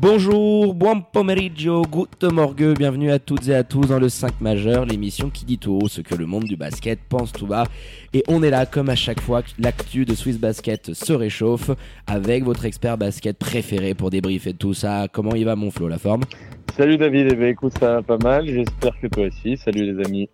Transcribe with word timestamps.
Bonjour, 0.00 0.74
buon 0.74 1.00
pomeriggio, 1.00 1.82
good 1.82 2.32
morgue, 2.32 2.76
bienvenue 2.78 3.10
à 3.10 3.18
toutes 3.18 3.48
et 3.48 3.54
à 3.56 3.64
tous 3.64 3.86
dans 3.86 3.98
le 3.98 4.08
5 4.08 4.40
majeur, 4.40 4.84
l'émission 4.84 5.28
qui 5.28 5.44
dit 5.44 5.58
tout 5.58 5.72
haut 5.72 5.88
ce 5.88 6.02
que 6.02 6.14
le 6.14 6.24
monde 6.24 6.44
du 6.44 6.56
basket 6.56 7.00
pense 7.08 7.32
tout 7.32 7.48
bas. 7.48 7.64
Et 8.12 8.22
on 8.28 8.44
est 8.44 8.50
là 8.50 8.64
comme 8.64 8.90
à 8.90 8.94
chaque 8.94 9.20
fois 9.20 9.42
l'actu 9.58 10.04
de 10.04 10.14
Swiss 10.14 10.38
Basket 10.38 10.94
se 10.94 11.12
réchauffe 11.12 11.72
avec 12.06 12.44
votre 12.44 12.64
expert 12.64 12.96
basket 12.96 13.36
préféré 13.36 13.94
pour 13.94 14.10
débriefer 14.10 14.54
tout 14.54 14.72
ça. 14.72 15.08
Comment 15.10 15.34
il 15.34 15.44
va 15.44 15.56
mon 15.56 15.72
Flo, 15.72 15.88
la 15.88 15.98
forme? 15.98 16.22
Salut 16.78 16.96
David, 16.96 17.30
eh 17.32 17.34
ben, 17.34 17.48
écoute 17.48 17.72
ça 17.80 17.94
va 17.94 18.02
pas 18.02 18.18
mal, 18.18 18.46
j'espère 18.46 18.92
que 19.00 19.08
toi 19.08 19.26
aussi. 19.26 19.56
Salut 19.56 19.92
les 19.92 20.06
amis. 20.06 20.28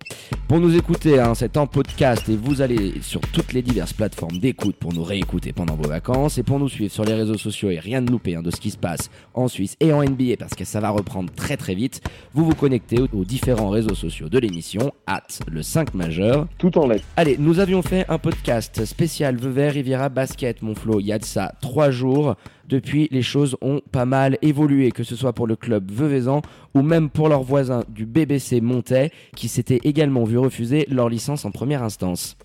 Pour 0.47 0.59
nous 0.59 0.77
écouter, 0.77 1.19
hein, 1.19 1.33
c'est 1.33 1.57
en 1.57 1.65
podcast 1.65 2.29
et 2.29 2.35
vous 2.35 2.61
allez 2.61 3.01
sur 3.01 3.19
toutes 3.21 3.51
les 3.51 3.63
diverses 3.63 3.93
plateformes 3.93 4.37
d'écoute 4.37 4.75
pour 4.75 4.93
nous 4.93 5.03
réécouter 5.03 5.53
pendant 5.53 5.73
vos 5.73 5.89
vacances 5.89 6.37
et 6.37 6.43
pour 6.43 6.59
nous 6.59 6.69
suivre 6.69 6.91
sur 6.91 7.03
les 7.03 7.15
réseaux 7.15 7.39
sociaux 7.39 7.71
et 7.71 7.79
rien 7.79 8.03
de 8.03 8.11
louper 8.11 8.35
hein, 8.35 8.43
de 8.43 8.51
ce 8.51 8.57
qui 8.57 8.69
se 8.69 8.77
passe 8.77 9.09
en 9.33 9.47
Suisse 9.47 9.75
et 9.79 9.91
en 9.91 10.03
NBA 10.03 10.37
parce 10.37 10.53
que 10.53 10.65
ça 10.65 10.79
va 10.79 10.91
reprendre 10.91 11.33
très 11.33 11.57
très 11.57 11.73
vite. 11.73 12.07
Vous 12.35 12.45
vous 12.45 12.53
connectez 12.53 13.01
aux, 13.01 13.07
aux 13.11 13.25
différents 13.25 13.69
réseaux 13.69 13.95
sociaux 13.95 14.29
de 14.29 14.37
l'émission, 14.37 14.91
at 15.07 15.23
le 15.51 15.63
5 15.63 15.95
majeur. 15.95 16.47
Tout 16.59 16.77
en 16.77 16.85
lettres. 16.85 17.05
Allez, 17.17 17.37
nous 17.39 17.59
avions 17.59 17.81
fait 17.81 18.05
un 18.07 18.19
podcast 18.19 18.85
spécial 18.85 19.35
Vevey 19.35 19.69
Riviera 19.69 20.09
Basket, 20.09 20.61
mon 20.61 20.75
Flo, 20.75 20.99
il 20.99 21.07
y 21.07 21.11
a 21.11 21.17
de 21.17 21.25
ça 21.25 21.53
trois 21.59 21.89
jours. 21.89 22.35
Depuis, 22.67 23.07
les 23.11 23.21
choses 23.21 23.57
ont 23.61 23.81
pas 23.91 24.05
mal 24.05 24.37
évolué, 24.41 24.91
que 24.91 25.03
ce 25.03 25.15
soit 25.15 25.33
pour 25.33 25.47
le 25.47 25.55
club 25.55 25.91
veuvezan 25.91 26.41
ou 26.73 26.81
même 26.81 27.09
pour 27.09 27.29
leurs 27.29 27.43
voisins 27.43 27.83
du 27.89 28.05
BBC 28.05 28.61
Montais, 28.61 29.11
qui 29.35 29.47
s'étaient 29.47 29.81
également 29.83 30.23
vu 30.23 30.37
refuser 30.37 30.85
leur 30.89 31.09
licence 31.09 31.45
en 31.45 31.51
première 31.51 31.83
instance. 31.83 32.37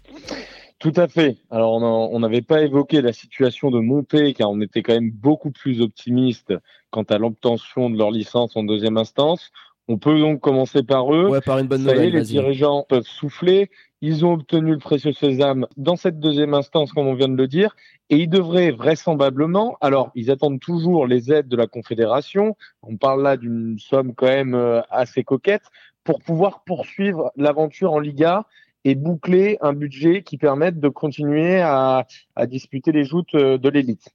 Tout 0.78 0.94
à 0.96 1.08
fait. 1.08 1.36
Alors 1.50 1.74
on 1.74 2.18
n'avait 2.20 2.40
pas 2.40 2.62
évoqué 2.62 3.02
la 3.02 3.12
situation 3.12 3.70
de 3.70 3.80
Monté 3.80 4.32
car 4.32 4.50
on 4.50 4.62
était 4.62 4.82
quand 4.82 4.94
même 4.94 5.10
beaucoup 5.10 5.50
plus 5.50 5.82
optimiste 5.82 6.54
quant 6.90 7.02
à 7.02 7.18
l'obtention 7.18 7.90
de 7.90 7.98
leur 7.98 8.10
licence 8.10 8.56
en 8.56 8.64
deuxième 8.64 8.96
instance. 8.96 9.50
On 9.92 9.98
peut 9.98 10.20
donc 10.20 10.38
commencer 10.38 10.84
par 10.84 11.12
eux. 11.12 11.28
Ouais, 11.30 11.40
par 11.40 11.58
une 11.58 11.66
bonne 11.66 11.82
Ça 11.82 11.90
y 11.90 11.94
est, 11.94 11.96
nouvelle. 11.96 12.12
les 12.12 12.22
dirigeants 12.22 12.86
peuvent 12.88 13.08
souffler. 13.08 13.70
Ils 14.00 14.24
ont 14.24 14.34
obtenu 14.34 14.70
le 14.70 14.78
précieux 14.78 15.12
sésame 15.12 15.66
dans 15.76 15.96
cette 15.96 16.20
deuxième 16.20 16.54
instance, 16.54 16.92
comme 16.92 17.08
on 17.08 17.14
vient 17.14 17.28
de 17.28 17.34
le 17.34 17.48
dire, 17.48 17.74
et 18.08 18.18
ils 18.18 18.28
devraient 18.30 18.70
vraisemblablement, 18.70 19.76
alors 19.80 20.12
ils 20.14 20.30
attendent 20.30 20.60
toujours 20.60 21.08
les 21.08 21.32
aides 21.32 21.48
de 21.48 21.56
la 21.56 21.66
Confédération, 21.66 22.56
on 22.82 22.96
parle 22.96 23.24
là 23.24 23.36
d'une 23.36 23.80
somme 23.80 24.14
quand 24.14 24.28
même 24.28 24.54
euh, 24.54 24.80
assez 24.90 25.24
coquette, 25.24 25.64
pour 26.04 26.20
pouvoir 26.20 26.62
poursuivre 26.64 27.32
l'aventure 27.36 27.92
en 27.92 27.98
Liga 27.98 28.46
et 28.84 28.94
boucler 28.94 29.58
un 29.60 29.72
budget 29.72 30.22
qui 30.22 30.38
permette 30.38 30.78
de 30.78 30.88
continuer 30.88 31.60
à, 31.60 32.06
à 32.36 32.46
disputer 32.46 32.92
les 32.92 33.04
joutes 33.04 33.34
euh, 33.34 33.58
de 33.58 33.68
l'élite. 33.68 34.08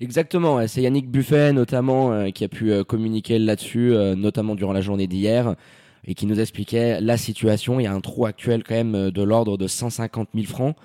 Exactement, 0.00 0.64
c'est 0.68 0.82
Yannick 0.82 1.10
Buffet 1.10 1.52
notamment 1.52 2.12
euh, 2.12 2.30
qui 2.30 2.44
a 2.44 2.48
pu 2.48 2.70
euh, 2.70 2.84
communiquer 2.84 3.40
là-dessus, 3.40 3.92
euh, 3.92 4.14
notamment 4.14 4.54
durant 4.54 4.72
la 4.72 4.80
journée 4.80 5.08
d'hier, 5.08 5.56
et 6.04 6.14
qui 6.14 6.26
nous 6.26 6.38
expliquait 6.38 7.00
la 7.00 7.16
situation. 7.16 7.80
Il 7.80 7.82
y 7.82 7.86
a 7.88 7.92
un 7.92 8.00
trou 8.00 8.24
actuel 8.24 8.62
quand 8.62 8.76
même 8.76 9.10
de 9.10 9.22
l'ordre 9.22 9.58
de 9.58 9.66
150 9.66 10.28
000 10.34 10.46
francs 10.46 10.76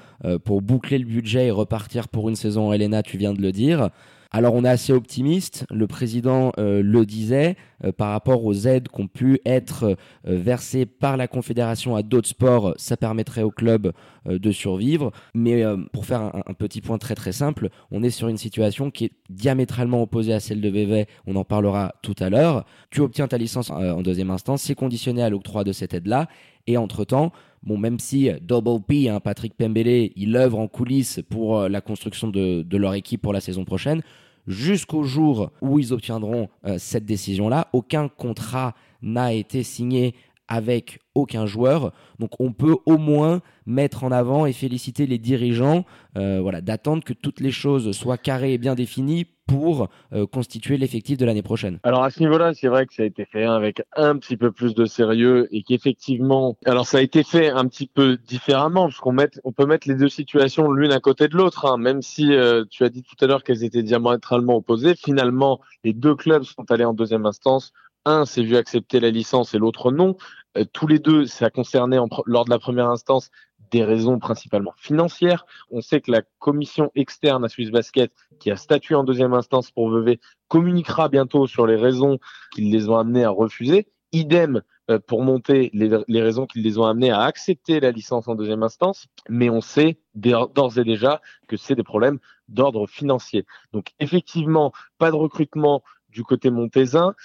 pour 0.43 0.61
boucler 0.61 0.97
le 0.97 1.05
budget 1.05 1.45
et 1.47 1.51
repartir 1.51 2.09
pour 2.09 2.27
une 2.27 2.35
saison. 2.35 2.73
Elena, 2.73 3.03
tu 3.03 3.17
viens 3.17 3.33
de 3.33 3.41
le 3.41 3.51
dire. 3.51 3.89
Alors 4.35 4.55
on 4.55 4.65
est 4.65 4.69
assez 4.69 4.91
optimiste, 4.91 5.67
le 5.69 5.85
président 5.85 6.53
euh, 6.57 6.81
le 6.81 7.05
disait, 7.05 7.55
euh, 7.83 7.91
par 7.91 8.09
rapport 8.09 8.43
aux 8.43 8.65
aides 8.65 8.87
qui 8.87 8.99
ont 8.99 9.07
pu 9.07 9.39
être 9.45 9.83
euh, 9.83 9.95
versées 10.25 10.87
par 10.87 11.17
la 11.17 11.27
Confédération 11.27 11.95
à 11.95 12.01
d'autres 12.01 12.29
sports, 12.29 12.73
ça 12.77 12.97
permettrait 12.97 13.43
au 13.43 13.51
club 13.51 13.93
de 14.25 14.51
survivre. 14.51 15.11
Mais 15.35 15.63
pour 15.91 16.05
faire 16.05 16.21
un, 16.21 16.53
petit 16.53 16.81
point 16.81 16.97
très 16.97 17.13
très 17.13 17.33
simple, 17.33 17.69
on 17.91 18.01
est 18.01 18.09
sur 18.09 18.29
une 18.29 18.37
situation 18.37 18.89
qui 18.89 19.05
est 19.05 19.11
diamétralement 19.29 20.01
opposée 20.01 20.33
à 20.33 20.39
celle 20.39 20.61
de 20.61 20.69
Vevey, 20.69 21.07
on 21.27 21.35
en 21.35 21.43
parlera 21.43 21.93
tout 22.01 22.15
à 22.19 22.29
l'heure. 22.29 22.65
Tu 22.89 23.01
obtiens 23.01 23.27
ta 23.27 23.37
licence 23.37 23.69
en 23.69 24.01
deuxième 24.01 24.31
instance, 24.31 24.61
c'est 24.63 24.75
conditionné 24.75 25.21
à 25.21 25.29
l'octroi 25.29 25.63
de 25.63 25.73
cette 25.73 25.93
aide-là, 25.93 26.27
et 26.65 26.77
entre-temps, 26.77 27.31
Bon, 27.63 27.77
même 27.77 27.97
si 27.97 28.29
Double 28.41 28.83
P, 28.85 29.07
hein, 29.07 29.21
Patrick 29.21 29.53
Pembele, 29.55 30.11
il 30.17 30.35
œuvre 30.35 30.59
en 30.59 30.67
coulisses 30.67 31.21
pour 31.29 31.69
la 31.69 31.79
construction 31.79 32.27
de 32.27 32.77
leur 32.77 32.93
équipe 32.93 33.21
pour 33.21 33.31
la 33.31 33.39
saison 33.39 33.63
prochaine, 33.63 34.01
jusqu'au 34.47 35.03
jour 35.03 35.51
où 35.61 35.79
ils 35.79 35.93
obtiendront 35.93 36.49
euh, 36.65 36.77
cette 36.77 37.05
décision-là, 37.05 37.67
aucun 37.73 38.07
contrat 38.07 38.73
n'a 39.01 39.33
été 39.33 39.63
signé 39.63 40.15
avec 40.47 40.99
aucun 41.15 41.45
joueur. 41.45 41.93
Donc 42.19 42.31
on 42.39 42.51
peut 42.51 42.75
au 42.85 42.97
moins 42.97 43.41
mettre 43.65 44.03
en 44.03 44.11
avant 44.11 44.45
et 44.45 44.53
féliciter 44.53 45.05
les 45.05 45.17
dirigeants 45.17 45.85
euh, 46.17 46.39
voilà, 46.41 46.61
d'attendre 46.61 47.03
que 47.03 47.13
toutes 47.13 47.39
les 47.39 47.51
choses 47.51 47.91
soient 47.91 48.17
carrées 48.17 48.53
et 48.53 48.57
bien 48.57 48.75
définies 48.75 49.25
pour 49.47 49.89
euh, 50.13 50.25
constituer 50.25 50.77
l'effectif 50.77 51.17
de 51.17 51.25
l'année 51.25 51.41
prochaine. 51.41 51.79
Alors 51.83 52.03
à 52.03 52.09
ce 52.09 52.19
niveau-là, 52.21 52.53
c'est 52.53 52.67
vrai 52.67 52.85
que 52.85 52.93
ça 52.93 53.03
a 53.03 53.05
été 53.05 53.25
fait 53.25 53.43
avec 53.43 53.81
un 53.95 54.17
petit 54.17 54.37
peu 54.37 54.51
plus 54.51 54.73
de 54.73 54.85
sérieux 54.85 55.47
et 55.51 55.63
qu'effectivement, 55.63 56.57
alors 56.65 56.87
ça 56.87 56.99
a 56.99 57.01
été 57.01 57.23
fait 57.23 57.49
un 57.49 57.67
petit 57.67 57.87
peu 57.87 58.17
différemment 58.17 58.83
parce 58.83 58.99
qu'on 58.99 59.51
peut 59.51 59.65
mettre 59.65 59.87
les 59.87 59.95
deux 59.95 60.09
situations 60.09 60.71
l'une 60.71 60.91
à 60.91 60.99
côté 60.99 61.27
de 61.27 61.35
l'autre, 61.35 61.65
hein, 61.65 61.77
même 61.77 62.01
si 62.01 62.33
euh, 62.33 62.63
tu 62.69 62.83
as 62.83 62.89
dit 62.89 63.03
tout 63.03 63.15
à 63.23 63.27
l'heure 63.27 63.43
qu'elles 63.43 63.63
étaient 63.63 63.83
diamétralement 63.83 64.55
opposées. 64.55 64.95
Finalement, 64.95 65.59
les 65.83 65.93
deux 65.93 66.15
clubs 66.15 66.43
sont 66.43 66.69
allés 66.71 66.85
en 66.85 66.93
deuxième 66.93 67.25
instance. 67.25 67.73
Un 68.05 68.25
s'est 68.25 68.43
vu 68.43 68.57
accepter 68.57 68.99
la 68.99 69.09
licence 69.09 69.53
et 69.53 69.57
l'autre 69.57 69.91
non. 69.91 70.17
Euh, 70.57 70.65
tous 70.71 70.87
les 70.87 70.99
deux, 70.99 71.25
ça 71.25 71.49
concernait 71.49 71.97
lors 72.25 72.45
de 72.45 72.49
la 72.49 72.59
première 72.59 72.89
instance 72.89 73.31
des 73.71 73.83
raisons 73.83 74.19
principalement 74.19 74.73
financières. 74.77 75.45
On 75.71 75.81
sait 75.81 75.99
que 75.99 76.11
la 76.11 76.21
commission 76.39 76.91
externe 76.95 77.43
à 77.43 77.49
Swiss 77.49 77.71
Basket, 77.71 78.11
qui 78.39 78.51
a 78.51 78.55
statué 78.55 78.93
en 78.93 79.03
deuxième 79.03 79.33
instance 79.33 79.71
pour 79.71 79.89
Vevey, 79.89 80.19
communiquera 80.47 81.09
bientôt 81.09 81.47
sur 81.47 81.65
les 81.65 81.75
raisons 81.75 82.19
qui 82.53 82.61
les 82.61 82.89
ont 82.89 82.97
amenés 82.97 83.23
à 83.23 83.31
refuser. 83.31 83.87
Idem 84.11 84.61
euh, 84.91 84.99
pour 84.99 85.23
monter 85.23 85.71
les, 85.73 86.21
raisons 86.21 86.45
qui 86.45 86.59
les 86.59 86.77
ont 86.77 86.85
amenés 86.85 87.09
à 87.09 87.21
accepter 87.21 87.79
la 87.79 87.91
licence 87.91 88.27
en 88.27 88.35
deuxième 88.35 88.63
instance, 88.63 89.07
mais 89.29 89.49
on 89.49 89.61
sait 89.61 89.97
d'or 90.13 90.49
d'ores 90.49 90.77
et 90.77 90.83
déjà 90.83 91.21
que 91.47 91.55
c'est 91.55 91.75
des 91.75 91.83
problèmes 91.83 92.19
d'ordre 92.49 92.85
financier. 92.85 93.45
Donc 93.71 93.93
effectivement, 93.99 94.73
pas 94.97 95.09
de 95.09 95.15
recrutement 95.15 95.83
du 96.09 96.23
côté 96.23 96.51
montaisin. 96.51 97.15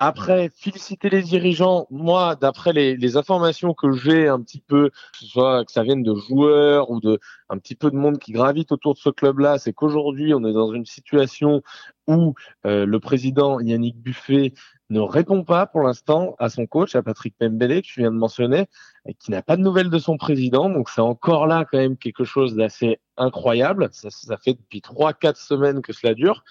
Après, 0.00 0.50
féliciter 0.54 1.10
les 1.10 1.22
dirigeants. 1.22 1.88
Moi, 1.90 2.36
d'après 2.36 2.72
les, 2.72 2.96
les 2.96 3.16
informations 3.16 3.74
que 3.74 3.90
j'ai 3.90 4.28
un 4.28 4.40
petit 4.40 4.60
peu, 4.60 4.90
que 4.90 5.18
ce 5.18 5.26
soit 5.26 5.64
que 5.64 5.72
ça 5.72 5.82
vienne 5.82 6.04
de 6.04 6.14
joueurs 6.14 6.90
ou 6.90 7.00
de 7.00 7.18
un 7.48 7.58
petit 7.58 7.74
peu 7.74 7.90
de 7.90 7.96
monde 7.96 8.18
qui 8.18 8.30
gravite 8.30 8.70
autour 8.70 8.94
de 8.94 8.98
ce 9.00 9.10
club-là, 9.10 9.58
c'est 9.58 9.72
qu'aujourd'hui, 9.72 10.34
on 10.34 10.44
est 10.44 10.52
dans 10.52 10.72
une 10.72 10.86
situation 10.86 11.62
où 12.06 12.34
euh, 12.64 12.86
le 12.86 13.00
président 13.00 13.58
Yannick 13.58 13.96
Buffet 13.96 14.54
ne 14.90 15.00
répond 15.00 15.42
pas 15.42 15.66
pour 15.66 15.82
l'instant 15.82 16.36
à 16.38 16.48
son 16.48 16.66
coach, 16.66 16.94
à 16.94 17.02
Patrick 17.02 17.36
Pembele, 17.36 17.82
que 17.82 17.86
tu 17.86 18.00
viens 18.00 18.12
de 18.12 18.16
mentionner, 18.16 18.66
et 19.04 19.14
qui 19.14 19.32
n'a 19.32 19.42
pas 19.42 19.56
de 19.56 19.62
nouvelles 19.62 19.90
de 19.90 19.98
son 19.98 20.16
président. 20.16 20.70
Donc 20.70 20.90
c'est 20.90 21.00
encore 21.00 21.48
là 21.48 21.66
quand 21.70 21.78
même 21.78 21.96
quelque 21.96 22.24
chose 22.24 22.54
d'assez 22.54 23.00
incroyable. 23.16 23.88
Ça, 23.90 24.10
ça 24.10 24.36
fait 24.36 24.54
depuis 24.54 24.80
trois, 24.80 25.12
quatre 25.12 25.38
semaines 25.38 25.82
que 25.82 25.92
cela 25.92 26.14
dure. 26.14 26.44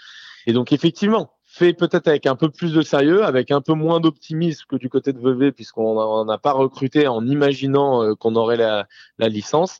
Et 0.45 0.53
donc 0.53 0.73
effectivement, 0.73 1.36
fait 1.57 1.73
peut-être 1.73 2.07
avec 2.07 2.27
un 2.27 2.35
peu 2.35 2.49
plus 2.49 2.73
de 2.73 2.81
sérieux, 2.81 3.23
avec 3.23 3.51
un 3.51 3.61
peu 3.61 3.73
moins 3.73 3.99
d'optimisme 3.99 4.65
que 4.69 4.75
du 4.75 4.89
côté 4.89 5.11
de 5.11 5.19
Vevey, 5.19 5.51
puisqu'on 5.51 6.25
n'a 6.25 6.37
pas 6.37 6.51
recruté 6.51 7.07
en 7.07 7.25
imaginant 7.25 8.03
euh, 8.03 8.15
qu'on 8.15 8.35
aurait 8.35 8.57
la, 8.57 8.87
licence. 9.19 9.79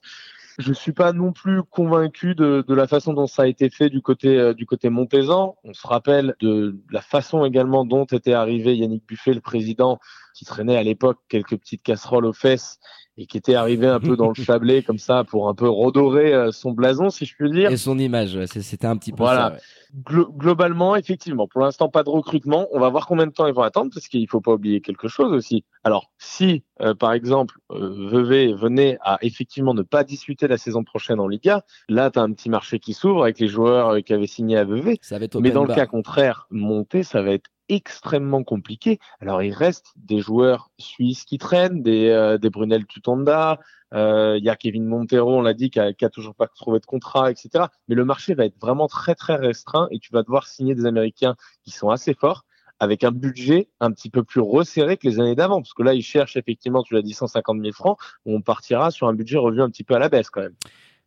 Je 0.58 0.74
suis 0.74 0.92
pas 0.92 1.14
non 1.14 1.34
plus 1.34 1.62
convaincu 1.62 2.34
de, 2.34 2.66
la 2.68 2.88
façon 2.88 3.14
dont 3.14 3.28
ça 3.28 3.44
a 3.44 3.48
été 3.48 3.70
fait 3.70 3.90
du 3.90 4.02
côté 4.02 4.40
euh, 4.40 4.56
du 4.56 4.66
côté 4.66 4.90
montaisan. 4.90 5.56
On 5.64 5.74
se 5.74 5.86
rappelle 5.86 6.34
de 6.42 6.76
la 6.90 7.02
façon 7.02 7.46
également 7.46 7.86
dont 7.86 8.06
était 8.06 8.34
arrivé 8.34 8.76
Yannick 8.76 9.06
Buffet, 9.08 9.34
le 9.34 9.42
président, 9.42 10.00
qui 10.38 10.46
traînait 10.46 10.78
à 10.78 10.84
l'époque 10.84 11.18
quelques 11.30 11.58
petites 11.58 11.82
casseroles 11.82 12.26
aux 12.26 12.34
fesses 12.34 12.78
et 13.20 13.26
qui 13.26 13.38
était 13.38 13.56
arrivé 13.56 13.88
un 13.88 14.00
peu 14.00 14.16
dans 14.16 14.28
le 14.30 14.34
chablé 14.44 14.84
comme 14.84 15.00
ça 15.00 15.24
pour 15.24 15.50
un 15.50 15.56
peu 15.56 15.68
redorer 15.68 16.32
euh, 16.36 16.52
son 16.52 16.72
blason, 16.72 17.10
si 17.10 17.26
je 17.26 17.34
puis 17.36 17.50
dire. 17.50 17.72
Et 17.72 17.78
son 17.78 17.98
image, 17.98 18.36
ouais, 18.36 18.46
c'était 18.46 18.86
un 18.86 18.96
petit 18.96 19.12
peu 19.12 19.24
Voilà. 19.24 19.48
ça. 19.50 19.54
ouais. 19.56 19.60
Glo- 20.06 20.32
globalement, 20.38 20.96
effectivement, 20.96 21.48
pour 21.48 21.62
l'instant, 21.62 21.90
pas 21.90 22.04
de 22.04 22.10
recrutement. 22.10 22.68
On 22.74 22.80
va 22.80 22.90
voir 22.90 23.08
combien 23.08 23.26
de 23.26 23.32
temps 23.32 23.48
ils 23.48 23.54
vont 23.56 23.64
attendre 23.64 23.90
parce 23.92 24.08
qu'il 24.08 24.28
faut 24.30 24.42
pas 24.42 24.52
oublier 24.54 24.82
quelque 24.82 25.08
chose 25.08 25.32
aussi. 25.34 25.64
Alors, 25.84 26.12
si, 26.20 26.64
euh, 26.82 26.94
par 26.94 27.14
exemple, 27.14 27.56
euh, 27.72 28.10
Vevey 28.12 28.54
venait 28.54 29.00
à 29.02 29.18
effectivement 29.22 29.74
ne 29.74 29.82
pas 29.82 30.04
disputer 30.04 30.48
la 30.48 30.58
saison 30.60 30.84
prochaine 30.84 31.20
en 31.20 31.28
Liga, 31.28 31.64
là, 31.90 32.12
tu 32.12 32.20
as 32.20 32.22
un 32.22 32.32
petit 32.34 32.50
marché 32.50 32.78
qui 32.80 32.94
s'ouvre 32.94 33.24
avec 33.24 33.40
les 33.40 33.48
joueurs 33.48 33.90
euh, 33.96 34.02
qui 34.02 34.14
avaient 34.14 34.28
signé 34.28 34.58
à 34.58 34.66
Vevey. 34.66 35.00
Ça 35.02 35.18
va 35.18 35.26
être 35.26 35.40
Mais 35.40 35.50
dans 35.52 35.64
le 35.66 35.74
cas 35.74 35.88
contraire, 35.88 36.46
monter, 36.52 37.02
ça 37.02 37.24
va 37.24 37.32
être 37.32 37.50
extrêmement 37.70 38.44
compliqué. 38.44 39.00
Alors 39.20 39.44
il 39.44 39.54
reste 39.54 39.94
des 39.96 40.20
joueurs 40.20 40.72
suisses 40.78 41.24
qui 41.24 41.38
traînent, 41.38 41.82
des, 41.82 42.10
euh, 42.10 42.38
des 42.38 42.50
Brunel 42.50 42.86
Tutonda, 42.86 43.60
euh, 43.94 44.38
il 44.38 44.44
y 44.44 44.50
a 44.50 44.56
Kevin 44.56 44.86
Montero, 44.86 45.38
on 45.38 45.42
l'a 45.42 45.54
dit, 45.54 45.70
qui 45.70 45.80
a, 45.80 45.94
qui 45.94 46.06
a, 46.06 46.10
toujours 46.10 46.36
pas 46.36 46.48
trouvé 46.48 46.80
de 46.80 46.86
contrat, 46.86 47.32
etc. 47.32 47.66
Mais 47.88 47.96
le 47.96 48.06
marché 48.06 48.34
va 48.34 48.46
être 48.46 48.60
vraiment 48.60 48.88
très 48.88 49.16
très 49.16 49.36
restreint 49.36 49.88
et 49.92 50.00
tu 50.00 50.12
vas 50.12 50.24
devoir 50.24 50.48
signer 50.48 50.76
des 50.76 50.86
Américains 50.86 51.36
qui 51.64 51.72
sont 51.72 51.90
assez 51.90 52.14
forts 52.14 52.44
avec 52.80 53.04
un 53.04 53.12
budget 53.12 53.70
un 53.80 53.92
petit 53.92 54.10
peu 54.10 54.24
plus 54.24 54.42
resserré 54.42 54.98
que 54.98 55.08
les 55.08 55.20
années 55.20 55.36
d'avant, 55.36 55.62
parce 55.62 55.74
que 55.74 55.84
là 55.84 55.94
ils 55.94 56.04
cherchent 56.04 56.38
effectivement, 56.38 56.84
tu 56.84 56.94
l'as 56.94 57.02
dit, 57.02 57.14
150 57.14 57.60
000 57.60 57.74
francs, 57.74 57.98
on 58.26 58.42
partira 58.42 58.92
sur 58.92 59.08
un 59.08 59.14
budget 59.14 59.38
revu 59.38 59.62
un 59.62 59.70
petit 59.70 59.84
peu 59.84 59.96
à 59.96 60.00
la 60.00 60.10
baisse 60.10 60.30
quand 60.30 60.42
même. 60.42 60.56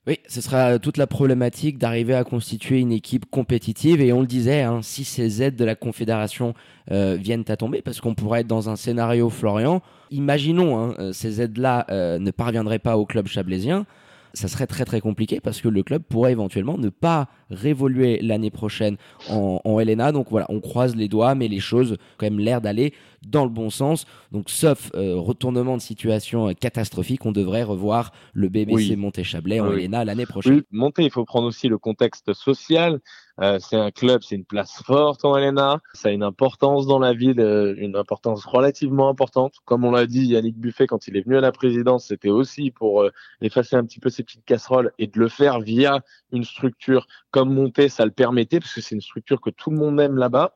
Oui, 0.06 0.18
ce 0.26 0.40
sera 0.40 0.78
toute 0.78 0.96
la 0.96 1.06
problématique 1.06 1.76
d'arriver 1.76 2.14
à 2.14 2.24
constituer 2.24 2.78
une 2.78 2.90
équipe 2.90 3.26
compétitive. 3.26 4.00
Et 4.00 4.14
on 4.14 4.22
le 4.22 4.26
disait, 4.26 4.62
hein, 4.62 4.80
si 4.82 5.04
ces 5.04 5.42
aides 5.42 5.56
de 5.56 5.64
la 5.64 5.74
Confédération 5.74 6.54
euh, 6.90 7.18
viennent 7.20 7.44
à 7.48 7.56
tomber, 7.56 7.82
parce 7.82 8.00
qu'on 8.00 8.14
pourrait 8.14 8.40
être 8.40 8.46
dans 8.46 8.70
un 8.70 8.76
scénario 8.76 9.28
Florian, 9.28 9.82
imaginons 10.10 10.78
hein, 10.78 10.94
euh, 10.98 11.12
ces 11.12 11.42
aides-là 11.42 11.86
euh, 11.90 12.18
ne 12.18 12.30
parviendraient 12.30 12.78
pas 12.78 12.96
au 12.96 13.04
club 13.04 13.26
chablaisien, 13.26 13.84
ça 14.32 14.48
serait 14.48 14.66
très 14.66 14.84
très 14.84 15.00
compliqué 15.00 15.40
parce 15.40 15.60
que 15.60 15.68
le 15.68 15.82
club 15.82 16.02
pourrait 16.02 16.32
éventuellement 16.32 16.78
ne 16.78 16.88
pas 16.88 17.28
révoluer 17.50 18.20
l'année 18.22 18.50
prochaine 18.50 18.96
en, 19.28 19.60
en 19.64 19.80
LNA. 19.80 20.12
Donc 20.12 20.28
voilà, 20.30 20.46
on 20.48 20.60
croise 20.60 20.96
les 20.96 21.08
doigts, 21.08 21.34
mais 21.34 21.48
les 21.48 21.60
choses 21.60 21.92
ont 21.92 21.96
quand 22.16 22.26
même 22.26 22.38
l'air 22.38 22.60
d'aller 22.60 22.94
dans 23.22 23.44
le 23.44 23.50
bon 23.50 23.70
sens. 23.70 24.06
Donc 24.32 24.50
sauf 24.50 24.90
euh, 24.94 25.16
retournement 25.16 25.76
de 25.76 25.82
situation 25.82 26.48
euh, 26.48 26.52
catastrophique, 26.52 27.26
on 27.26 27.32
devrait 27.32 27.62
revoir 27.62 28.12
le 28.32 28.48
BBC 28.48 28.90
Oui. 28.90 28.96
Monté-Chablais 28.96 29.60
en 29.60 29.68
Oui. 29.68 29.86
LNA 29.86 30.04
l'année 30.04 30.26
prochaine. 30.26 30.54
Oui, 30.54 30.62
monter, 30.70 31.04
il 31.04 31.10
faut 31.10 31.24
prendre 31.24 31.46
aussi 31.46 31.68
le 31.68 31.78
contexte 31.78 32.32
social. 32.32 33.00
Euh, 33.40 33.58
c'est 33.58 33.76
un 33.76 33.90
club, 33.90 34.22
c'est 34.22 34.34
une 34.34 34.44
place 34.44 34.82
forte 34.84 35.24
en 35.24 35.36
LNA. 35.36 35.80
Ça 35.94 36.08
a 36.08 36.12
une 36.12 36.22
importance 36.22 36.86
dans 36.86 36.98
la 36.98 37.14
ville, 37.14 37.40
euh, 37.40 37.74
une 37.78 37.96
importance 37.96 38.44
relativement 38.44 39.08
importante. 39.08 39.54
Comme 39.64 39.84
on 39.84 39.92
l'a 39.92 40.06
dit, 40.06 40.26
Yannick 40.26 40.58
Buffet, 40.58 40.86
quand 40.86 41.08
il 41.08 41.16
est 41.16 41.22
venu 41.22 41.36
à 41.36 41.40
la 41.40 41.52
présidence, 41.52 42.06
c'était 42.08 42.28
aussi 42.28 42.70
pour 42.70 43.02
euh, 43.02 43.10
effacer 43.40 43.76
un 43.76 43.84
petit 43.84 43.98
peu 43.98 44.10
ses 44.10 44.24
petites 44.24 44.44
casseroles 44.44 44.92
et 44.98 45.06
de 45.06 45.18
le 45.18 45.28
faire 45.28 45.60
via 45.60 46.00
une 46.32 46.44
structure 46.44 47.06
comme 47.30 47.54
Monté, 47.54 47.88
ça 47.88 48.04
le 48.04 48.10
permettait 48.10 48.60
parce 48.60 48.74
que 48.74 48.80
c'est 48.80 48.94
une 48.94 49.00
structure 49.00 49.40
que 49.40 49.50
tout 49.50 49.70
le 49.70 49.76
monde 49.76 49.98
aime 50.00 50.16
là-bas. 50.16 50.54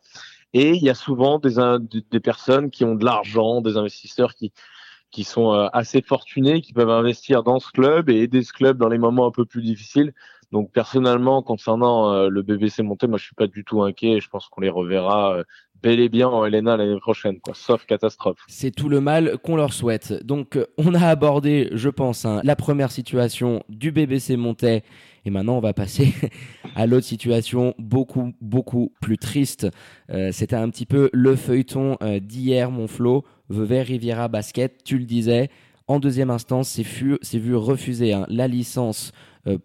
Et 0.54 0.70
il 0.70 0.82
y 0.82 0.88
a 0.88 0.94
souvent 0.94 1.38
des, 1.38 1.56
des 2.10 2.20
personnes 2.20 2.70
qui 2.70 2.84
ont 2.84 2.94
de 2.94 3.04
l'argent, 3.04 3.60
des 3.60 3.76
investisseurs 3.76 4.34
qui 4.34 4.52
qui 5.14 5.22
sont 5.22 5.52
euh, 5.52 5.68
assez 5.72 6.02
fortunés, 6.02 6.60
qui 6.60 6.72
peuvent 6.72 6.90
investir 6.90 7.44
dans 7.44 7.60
ce 7.60 7.70
club 7.70 8.10
et 8.10 8.16
aider 8.16 8.42
ce 8.42 8.52
club 8.52 8.78
dans 8.78 8.88
les 8.88 8.98
moments 8.98 9.28
un 9.28 9.30
peu 9.30 9.44
plus 9.44 9.62
difficiles. 9.62 10.12
Donc 10.50 10.72
personnellement, 10.72 11.40
concernant 11.40 12.12
euh, 12.12 12.28
le 12.28 12.42
BBC 12.42 12.82
Monté, 12.82 13.06
moi 13.06 13.16
je 13.18 13.24
suis 13.26 13.34
pas 13.36 13.46
du 13.46 13.64
tout 13.64 13.82
inquiet. 13.82 14.20
Je 14.20 14.28
pense 14.28 14.48
qu'on 14.48 14.60
les 14.60 14.70
reverra 14.70 15.36
euh, 15.36 15.44
bel 15.84 16.00
et 16.00 16.08
bien 16.08 16.28
en 16.28 16.46
LNA 16.46 16.78
l'année 16.78 16.98
prochaine, 16.98 17.38
quoi, 17.40 17.52
sauf 17.54 17.84
catastrophe. 17.84 18.38
C'est 18.48 18.74
tout 18.74 18.88
le 18.88 19.02
mal 19.02 19.36
qu'on 19.44 19.54
leur 19.54 19.74
souhaite. 19.74 20.24
Donc 20.24 20.56
euh, 20.56 20.66
on 20.78 20.94
a 20.94 21.06
abordé, 21.06 21.68
je 21.72 21.90
pense, 21.90 22.24
hein, 22.24 22.40
la 22.42 22.56
première 22.56 22.90
situation 22.90 23.62
du 23.68 23.92
BBC 23.92 24.36
Montais. 24.36 24.82
Et 25.26 25.30
maintenant, 25.30 25.58
on 25.58 25.60
va 25.60 25.74
passer 25.74 26.14
à 26.74 26.86
l'autre 26.86 27.06
situation 27.06 27.74
beaucoup, 27.78 28.32
beaucoup 28.40 28.92
plus 29.00 29.18
triste. 29.18 29.68
Euh, 30.10 30.30
C'était 30.32 30.56
un 30.56 30.70
petit 30.70 30.86
peu 30.86 31.10
le 31.12 31.36
feuilleton 31.36 31.98
euh, 32.02 32.18
d'hier, 32.18 32.70
mon 32.70 32.88
Flo. 32.88 33.24
Vevey 33.50 33.82
Riviera 33.82 34.28
Basket, 34.28 34.82
tu 34.84 34.96
le 34.96 35.04
disais. 35.04 35.50
En 35.86 36.00
deuxième 36.00 36.30
instance, 36.30 36.68
c'est 36.70 36.82
vu, 37.38 37.54
refuser 37.54 38.14
hein, 38.14 38.24
la 38.30 38.48
licence 38.48 39.12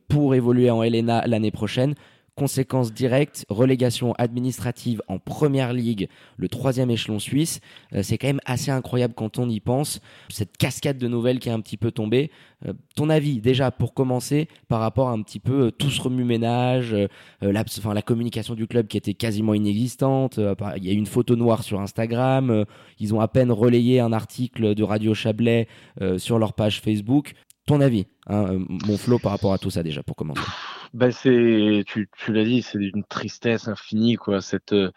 pour 0.10 0.36
évoluer 0.36 0.70
en 0.70 0.84
LNA 0.84 1.28
l'année 1.28 1.52
prochaine. 1.52 1.96
Conséquence 2.40 2.94
directe, 2.94 3.46
relégation 3.50 4.14
administrative 4.14 5.02
en 5.10 5.20
première 5.20 5.74
ligue, 5.74 6.08
le 6.38 6.48
troisième 6.48 6.90
échelon 6.90 7.20
suisse. 7.20 7.60
Euh, 7.94 8.02
c'est 8.02 8.18
quand 8.18 8.28
même 8.28 8.40
assez 8.46 8.72
incroyable 8.72 9.14
quand 9.14 9.40
on 9.40 9.50
y 9.50 9.60
pense. 9.60 10.00
Cette 10.30 10.56
cascade 10.56 10.98
de 10.98 11.10
nouvelles 11.10 11.40
qui 11.40 11.50
est 11.50 11.52
un 11.52 11.60
petit 11.60 11.76
peu 11.76 11.92
tombée. 11.92 12.32
Euh, 12.66 12.74
ton 12.96 13.10
avis, 13.10 13.40
déjà, 13.40 13.72
pour 13.72 13.94
commencer, 13.94 14.48
par 14.68 14.80
rapport 14.80 15.10
à 15.10 15.12
un 15.12 15.22
petit 15.22 15.40
peu 15.40 15.68
euh, 15.68 15.72
tout 15.72 15.90
ce 15.90 16.02
remue-ménage, 16.02 16.94
euh, 16.94 17.08
la, 17.42 17.64
la 17.94 18.02
communication 18.02 18.56
du 18.56 18.68
club 18.68 18.88
qui 18.88 18.98
était 18.98 19.14
quasiment 19.14 19.54
inexistante. 19.54 20.40
Il 20.78 20.86
y 20.86 20.90
a 20.90 20.94
eu 20.94 20.98
une 20.98 21.06
photo 21.06 21.36
noire 21.36 21.64
sur 21.64 21.80
Instagram. 21.80 22.66
ils 23.00 23.14
ont 23.14 23.22
à 23.22 23.28
peine 23.28 23.52
relayé 23.52 24.00
un 24.00 24.14
article 24.14 24.76
de 24.76 24.84
Radio 24.84 25.14
Chablais 25.14 25.68
sur 26.18 26.40
leur 26.40 26.54
page 26.54 26.82
Facebook. 26.82 27.34
Ton 27.70 27.82
avis, 27.82 28.08
hein, 28.26 28.48
euh, 28.48 28.66
mon 28.68 28.98
Flo, 28.98 29.20
par 29.20 29.32
rapport 29.32 29.54
à 29.54 29.60
tout 29.60 29.70
ça, 29.70 29.84
déjà, 29.84 30.02
pour 30.02 30.16
commencer? 30.16 30.42
Ben 30.96 31.12
c'est, 31.12 31.84
tu, 31.86 32.10
l'as 32.30 32.44
dit, 32.44 32.64
c'est 32.64 32.80
une 32.80 33.04
tristesse 33.04 33.68
infinie, 33.68 34.16
quoi. 34.16 34.42
Cette, 34.42 34.74
euh, 34.74 34.90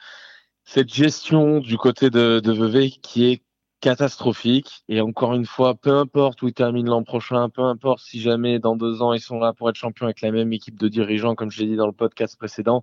cette 0.65 0.91
gestion 0.91 1.61
du 1.61 1.77
côté 1.77 2.09
de, 2.09 2.41
de 2.43 2.51
Vevey 2.51 2.89
qui 2.89 3.27
est 3.27 3.43
catastrophique. 3.81 4.85
Et 4.89 5.03
encore 5.03 5.35
une 5.35 5.45
fois, 5.45 5.75
peu 5.75 5.91
importe 5.91 6.41
où 6.41 6.49
ils 6.49 6.55
terminent 6.55 6.91
l'an 6.91 7.03
prochain, 7.03 7.51
peu 7.51 7.61
importe 7.61 8.01
si 8.01 8.23
jamais 8.23 8.59
dans 8.59 8.75
deux 8.75 9.03
ans 9.03 9.13
ils 9.13 9.21
sont 9.21 9.39
là 9.39 9.53
pour 9.53 9.69
être 9.69 9.77
champions 9.77 10.07
avec 10.07 10.23
la 10.23 10.31
même 10.31 10.51
équipe 10.55 10.81
de 10.81 10.89
dirigeants, 10.89 11.35
comme 11.35 11.51
je 11.51 11.61
l'ai 11.61 11.67
dit 11.67 11.77
dans 11.77 11.87
le 11.87 11.93
podcast 11.93 12.39
précédent, 12.39 12.83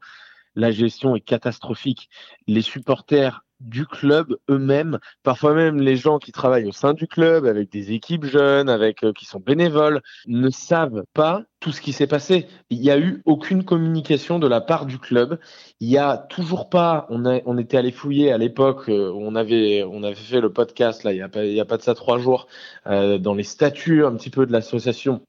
la 0.54 0.70
gestion 0.70 1.16
est 1.16 1.22
catastrophique. 1.22 2.12
Les 2.46 2.62
supporters 2.62 3.44
du 3.60 3.86
club 3.86 4.36
eux-mêmes, 4.50 5.00
parfois 5.24 5.54
même 5.54 5.82
les 5.82 5.96
gens 5.96 6.18
qui 6.20 6.32
travaillent 6.32 6.68
au 6.68 6.72
sein 6.72 6.94
du 6.94 7.08
club, 7.08 7.46
avec 7.46 7.72
des 7.72 7.92
équipes 7.92 8.26
jeunes, 8.26 8.70
avec 8.70 9.04
euh, 9.04 9.14
qui 9.14 9.26
sont 9.26 9.40
bénévoles, 9.40 10.02
ne 10.28 10.50
savent 10.50 11.04
pas 11.14 11.44
tout 11.60 11.72
ce 11.72 11.82
qui 11.82 11.92
s'est 11.94 12.08
passé. 12.08 12.48
Il 12.70 12.80
n'y 12.80 12.90
a 12.90 12.98
eu 12.98 13.22
aucune 13.26 13.64
communication 13.66 14.40
de 14.40 14.48
la 14.48 14.62
part 14.62 14.86
du 14.86 14.98
club. 14.98 15.40
Il 15.80 15.90
y 15.90 15.98
a 15.98 16.18
toujours 16.18 16.70
pas. 16.70 17.06
On, 17.10 17.26
on 17.26 17.58
était 17.58 17.78
allé 17.78 17.92
fouiller 17.92 18.32
à 18.32 18.38
l'époque. 18.38 18.90
euh, 18.90 19.12
on 19.14 19.36
avait 19.36 19.84
on 19.84 20.04
avait 20.04 20.16
fait 20.16 20.42
le 20.42 20.52
podcast 20.54 21.04
là. 21.04 21.12
Il 21.14 21.18
y 21.18 21.22
a 21.22 21.26
a 21.62 21.66
pas 21.66 21.78
de 21.78 21.82
ça 21.82 21.96
trois 21.96 22.18
jours 22.20 22.48
euh, 22.88 23.18
dans 23.18 23.34
les 23.34 23.44
statuts 23.44 24.06
un 24.06 24.16
petit 24.16 24.30
peu 24.30 24.46
de 24.46 24.52
l'association. 24.52 25.22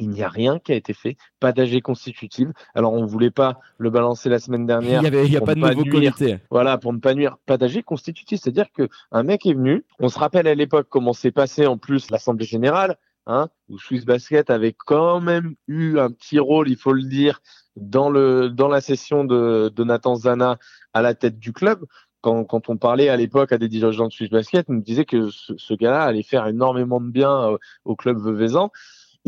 Il 0.00 0.10
n'y 0.10 0.22
a 0.22 0.28
rien 0.28 0.58
qui 0.58 0.72
a 0.72 0.74
été 0.76 0.94
fait, 0.94 1.16
pas 1.40 1.52
d'AG 1.52 1.80
constitutive. 1.82 2.52
Alors 2.74 2.92
on 2.92 3.04
voulait 3.06 3.30
pas 3.30 3.58
le 3.78 3.90
balancer 3.90 4.28
la 4.28 4.38
semaine 4.38 4.62
Il 4.62 4.66
dernière. 4.66 5.02
n'y 5.02 5.36
a 5.36 5.40
pas 5.40 5.54
de 5.54 5.60
ne 5.60 5.68
nouveau 5.68 5.82
nuire. 5.82 6.14
comité. 6.14 6.38
Voilà, 6.50 6.78
pour 6.78 6.92
ne 6.92 6.98
pas 6.98 7.14
nuire, 7.14 7.36
pas 7.46 7.56
d'AG 7.58 7.82
constitutif, 7.82 8.40
c'est-à-dire 8.42 8.66
que 8.72 8.88
un 9.12 9.22
mec 9.22 9.46
est 9.46 9.54
venu. 9.54 9.84
On 9.98 10.08
se 10.08 10.18
rappelle 10.18 10.46
à 10.46 10.54
l'époque 10.54 10.86
comment 10.88 11.12
s'est 11.12 11.30
passé 11.32 11.66
en 11.66 11.78
plus 11.78 12.10
l'assemblée 12.10 12.46
générale, 12.46 12.96
hein, 13.26 13.48
où 13.68 13.78
Swiss 13.78 14.04
Basket 14.04 14.50
avait 14.50 14.74
quand 14.86 15.20
même 15.20 15.54
eu 15.66 15.98
un 15.98 16.10
petit 16.10 16.38
rôle, 16.38 16.68
il 16.68 16.76
faut 16.76 16.92
le 16.92 17.02
dire, 17.02 17.40
dans 17.76 18.10
le 18.10 18.48
dans 18.48 18.68
la 18.68 18.80
session 18.80 19.24
de, 19.24 19.70
de 19.74 19.84
Nathan 19.84 20.14
Zana 20.16 20.58
à 20.94 21.02
la 21.02 21.14
tête 21.14 21.38
du 21.38 21.52
club. 21.52 21.84
Quand, 22.20 22.42
quand 22.44 22.68
on 22.68 22.76
parlait 22.76 23.08
à 23.08 23.16
l'époque 23.16 23.52
à 23.52 23.58
des 23.58 23.68
dirigeants 23.68 24.08
de 24.08 24.12
Swiss 24.12 24.28
Basket, 24.28 24.66
on 24.68 24.72
nous 24.72 24.82
disait 24.82 25.04
que 25.04 25.30
ce, 25.30 25.52
ce 25.56 25.72
gars-là 25.74 26.02
allait 26.02 26.24
faire 26.24 26.48
énormément 26.48 27.00
de 27.00 27.08
bien 27.08 27.52
euh, 27.52 27.58
au 27.84 27.94
club 27.94 28.18
veuvezan. 28.18 28.72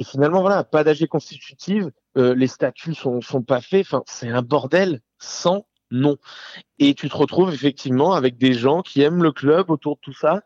Et 0.00 0.04
finalement, 0.04 0.40
voilà, 0.40 0.64
pas 0.64 0.82
d'AG 0.82 1.06
constitutive, 1.08 1.90
euh, 2.16 2.34
les 2.34 2.46
statuts 2.46 2.94
sont, 2.94 3.20
sont 3.20 3.42
pas 3.42 3.60
faits. 3.60 3.84
Enfin, 3.86 4.02
c'est 4.06 4.30
un 4.30 4.40
bordel 4.40 5.02
sans 5.18 5.66
nom. 5.90 6.16
Et 6.78 6.94
tu 6.94 7.10
te 7.10 7.16
retrouves 7.18 7.52
effectivement 7.52 8.14
avec 8.14 8.38
des 8.38 8.54
gens 8.54 8.80
qui 8.80 9.02
aiment 9.02 9.22
le 9.22 9.30
club 9.30 9.68
autour 9.68 9.96
de 9.96 10.00
tout 10.00 10.14
ça 10.14 10.40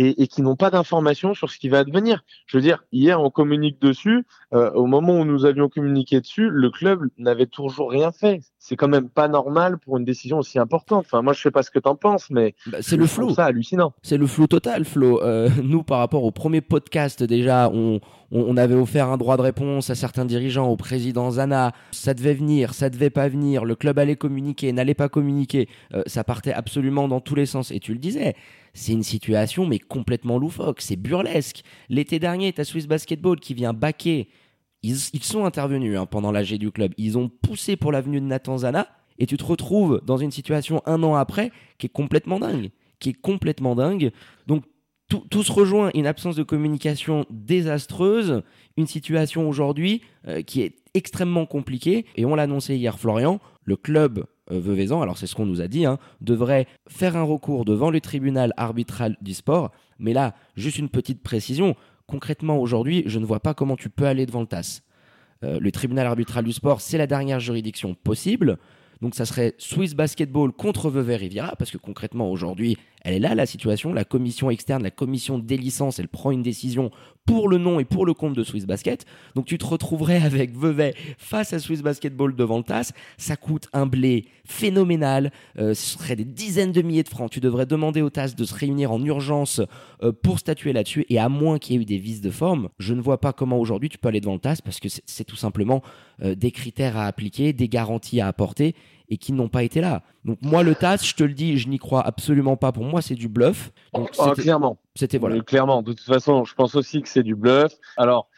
et, 0.00 0.22
et 0.22 0.26
qui 0.28 0.40
n'ont 0.42 0.56
pas 0.56 0.70
d'informations 0.70 1.34
sur 1.34 1.50
ce 1.50 1.58
qui 1.58 1.68
va 1.68 1.78
advenir. 1.80 2.22
Je 2.46 2.56
veux 2.56 2.62
dire, 2.62 2.84
hier, 2.92 3.20
on 3.20 3.30
communique 3.30 3.80
dessus. 3.80 4.24
Euh, 4.52 4.70
au 4.72 4.86
moment 4.86 5.18
où 5.20 5.24
nous 5.24 5.44
avions 5.44 5.68
communiqué 5.68 6.20
dessus, 6.20 6.48
le 6.50 6.70
club 6.70 7.02
n'avait 7.18 7.46
toujours 7.46 7.90
rien 7.90 8.10
fait. 8.10 8.40
C'est 8.58 8.76
quand 8.76 8.88
même 8.88 9.08
pas 9.08 9.28
normal 9.28 9.78
pour 9.78 9.96
une 9.98 10.04
décision 10.04 10.38
aussi 10.38 10.58
importante. 10.58 11.04
Enfin, 11.06 11.22
moi, 11.22 11.32
je 11.34 11.40
sais 11.40 11.50
pas 11.50 11.62
ce 11.62 11.70
que 11.70 11.78
tu 11.78 11.88
en 11.88 11.96
penses, 11.96 12.30
mais 12.30 12.54
Bah, 12.66 12.78
c'est 12.80 12.96
le 12.96 13.06
flou. 13.06 13.34
ça 13.34 13.44
hallucinant. 13.44 13.92
C'est 14.02 14.16
le 14.16 14.26
flou 14.26 14.46
total, 14.46 14.84
Flo. 14.84 15.22
Euh, 15.22 15.48
nous, 15.62 15.82
par 15.82 15.98
rapport 15.98 16.24
au 16.24 16.30
premier 16.30 16.60
podcast, 16.60 17.22
déjà, 17.22 17.70
on 17.70 18.56
avait 18.56 18.74
offert 18.74 19.08
un 19.08 19.16
droit 19.16 19.36
de 19.36 19.42
réponse 19.42 19.90
à 19.90 19.94
certains 19.94 20.24
dirigeants, 20.24 20.68
au 20.68 20.76
président 20.76 21.30
Zana. 21.30 21.72
Ça 21.90 22.14
devait 22.14 22.34
venir, 22.34 22.74
ça 22.74 22.90
devait 22.90 23.10
pas 23.10 23.28
venir. 23.28 23.64
Le 23.64 23.74
club 23.74 23.98
allait 23.98 24.16
communiquer, 24.16 24.72
n'allait 24.72 24.94
pas 24.94 25.08
communiquer. 25.08 25.68
Euh, 25.94 26.02
ça 26.06 26.24
partait 26.24 26.52
absolument 26.52 27.08
dans 27.08 27.20
tous 27.20 27.34
les 27.34 27.46
sens. 27.46 27.70
Et 27.70 27.80
tu 27.80 27.92
le 27.92 27.98
disais, 27.98 28.34
c'est 28.74 28.92
une 28.92 29.02
situation, 29.02 29.66
mais 29.66 29.78
complètement 29.78 30.38
loufoque. 30.38 30.80
C'est 30.80 30.96
burlesque. 30.96 31.62
L'été 31.88 32.18
dernier, 32.18 32.52
t'as 32.52 32.64
Swiss 32.64 32.86
Basketball 32.86 33.38
qui 33.40 33.54
vient 33.54 33.72
baquer. 33.72 34.28
Ils, 34.82 34.96
sont 34.96 35.44
intervenus 35.44 35.98
hein, 35.98 36.06
pendant 36.06 36.32
l'AG 36.32 36.54
du 36.54 36.70
club. 36.70 36.92
Ils 36.96 37.18
ont 37.18 37.28
poussé 37.28 37.76
pour 37.76 37.92
l'avenue 37.92 38.20
de 38.20 38.26
Nathan 38.26 38.58
Zana. 38.58 38.88
Et 39.18 39.26
tu 39.26 39.36
te 39.36 39.44
retrouves 39.44 40.00
dans 40.06 40.16
une 40.16 40.30
situation 40.30 40.82
un 40.86 41.02
an 41.02 41.14
après 41.14 41.52
qui 41.78 41.86
est 41.86 41.90
complètement 41.90 42.38
dingue. 42.38 42.70
Qui 42.98 43.10
est 43.10 43.20
complètement 43.20 43.74
dingue. 43.74 44.12
Donc, 44.46 44.64
tout, 45.08 45.42
se 45.42 45.50
rejoint, 45.50 45.90
une 45.94 46.06
absence 46.06 46.36
de 46.36 46.44
communication 46.44 47.26
désastreuse, 47.30 48.42
une 48.76 48.86
situation 48.86 49.48
aujourd'hui 49.48 50.02
euh, 50.28 50.42
qui 50.42 50.62
est 50.62 50.76
extrêmement 50.94 51.46
compliquée, 51.46 52.06
et 52.14 52.24
on 52.24 52.36
l'a 52.36 52.44
annoncé 52.44 52.76
hier 52.76 52.96
Florian, 52.96 53.40
le 53.64 53.76
club 53.76 54.24
Veuvezan, 54.58 55.02
alors 55.02 55.18
c'est 55.18 55.26
ce 55.26 55.34
qu'on 55.34 55.46
nous 55.46 55.60
a 55.60 55.68
dit, 55.68 55.86
hein, 55.86 55.98
devrait 56.20 56.66
faire 56.88 57.16
un 57.16 57.22
recours 57.22 57.64
devant 57.64 57.90
le 57.90 58.00
tribunal 58.00 58.52
arbitral 58.56 59.16
du 59.20 59.34
sport, 59.34 59.70
mais 59.98 60.12
là, 60.12 60.34
juste 60.56 60.78
une 60.78 60.88
petite 60.88 61.22
précision, 61.22 61.76
concrètement 62.06 62.58
aujourd'hui, 62.58 63.04
je 63.06 63.18
ne 63.18 63.24
vois 63.24 63.40
pas 63.40 63.54
comment 63.54 63.76
tu 63.76 63.88
peux 63.88 64.06
aller 64.06 64.26
devant 64.26 64.40
le 64.40 64.46
TAS. 64.46 64.82
Euh, 65.42 65.58
le 65.58 65.72
tribunal 65.72 66.06
arbitral 66.06 66.44
du 66.44 66.52
sport, 66.52 66.80
c'est 66.80 66.98
la 66.98 67.06
dernière 67.06 67.40
juridiction 67.40 67.94
possible, 67.94 68.58
Donc 69.00 69.14
ça 69.14 69.24
serait 69.24 69.54
Swiss 69.56 69.94
Basketball 69.94 70.52
contre 70.52 70.90
Vevey 70.90 71.16
Riviera, 71.16 71.56
parce 71.56 71.70
que 71.70 71.78
concrètement 71.78 72.30
aujourd'hui, 72.30 72.76
elle 73.02 73.14
est 73.14 73.18
là 73.18 73.34
la 73.34 73.46
situation. 73.46 73.92
La 73.92 74.04
commission 74.04 74.50
externe, 74.50 74.82
la 74.82 74.90
commission 74.90 75.38
des 75.38 75.56
licences, 75.56 75.98
elle 75.98 76.08
prend 76.08 76.30
une 76.30 76.42
décision 76.42 76.90
pour 77.26 77.48
le 77.48 77.58
nom 77.58 77.78
et 77.78 77.84
pour 77.84 78.06
le 78.06 78.14
compte 78.14 78.34
de 78.34 78.42
Swiss 78.42 78.66
Basket. 78.66 79.04
Donc 79.34 79.46
tu 79.46 79.58
te 79.58 79.64
retrouverais 79.64 80.22
avec 80.22 80.56
Vevey 80.56 80.94
face 81.18 81.52
à 81.52 81.58
Swiss 81.58 81.82
Basketball 81.82 82.34
devant 82.34 82.58
le 82.58 82.64
TAS. 82.64 82.92
Ça 83.18 83.36
coûte 83.36 83.68
un 83.72 83.86
blé 83.86 84.26
phénoménal. 84.44 85.30
Euh, 85.58 85.74
ce 85.74 85.98
serait 85.98 86.16
des 86.16 86.24
dizaines 86.24 86.72
de 86.72 86.82
milliers 86.82 87.02
de 87.02 87.08
francs. 87.08 87.30
Tu 87.30 87.40
devrais 87.40 87.66
demander 87.66 88.02
au 88.02 88.10
TAS 88.10 88.34
de 88.36 88.44
se 88.44 88.54
réunir 88.54 88.90
en 88.90 89.02
urgence 89.04 89.60
euh, 90.02 90.12
pour 90.12 90.38
statuer 90.38 90.72
là-dessus. 90.72 91.06
Et 91.08 91.18
à 91.18 91.28
moins 91.28 91.58
qu'il 91.58 91.76
y 91.76 91.78
ait 91.78 91.82
eu 91.82 91.84
des 91.86 91.98
vices 91.98 92.20
de 92.20 92.30
forme, 92.30 92.68
je 92.78 92.94
ne 92.94 93.00
vois 93.00 93.20
pas 93.20 93.32
comment 93.32 93.58
aujourd'hui 93.58 93.88
tu 93.88 93.98
peux 93.98 94.08
aller 94.08 94.20
devant 94.20 94.34
le 94.34 94.40
TAS 94.40 94.56
parce 94.64 94.80
que 94.80 94.88
c'est 94.88 95.24
tout 95.24 95.36
simplement 95.36 95.82
euh, 96.22 96.34
des 96.34 96.50
critères 96.50 96.96
à 96.96 97.06
appliquer, 97.06 97.52
des 97.52 97.68
garanties 97.68 98.20
à 98.20 98.26
apporter 98.26 98.74
et 99.10 99.18
qui 99.18 99.32
n'ont 99.32 99.48
pas 99.48 99.62
été 99.62 99.80
là. 99.80 100.02
Donc 100.24 100.38
moi 100.40 100.62
le 100.62 100.74
TAS, 100.74 100.98
je 101.02 101.14
te 101.14 101.24
le 101.24 101.34
dis, 101.34 101.58
je 101.58 101.68
n'y 101.68 101.78
crois 101.78 102.00
absolument 102.06 102.56
pas. 102.56 102.72
Pour 102.72 102.84
moi, 102.84 103.02
c'est 103.02 103.14
du 103.14 103.28
bluff. 103.28 103.72
Donc, 103.92 104.10
Oh, 104.18 104.32
clairement. 104.32 104.78
C'était 104.94 105.18
voilà. 105.18 105.40
Clairement. 105.40 105.82
De 105.82 105.92
toute 105.92 106.06
façon, 106.06 106.44
je 106.44 106.54
pense 106.54 106.74
aussi 106.74 107.02
que 107.02 107.08
c'est 107.08 107.22
du 107.22 107.34
bluff. 107.34 107.72
Alors, 107.96 108.28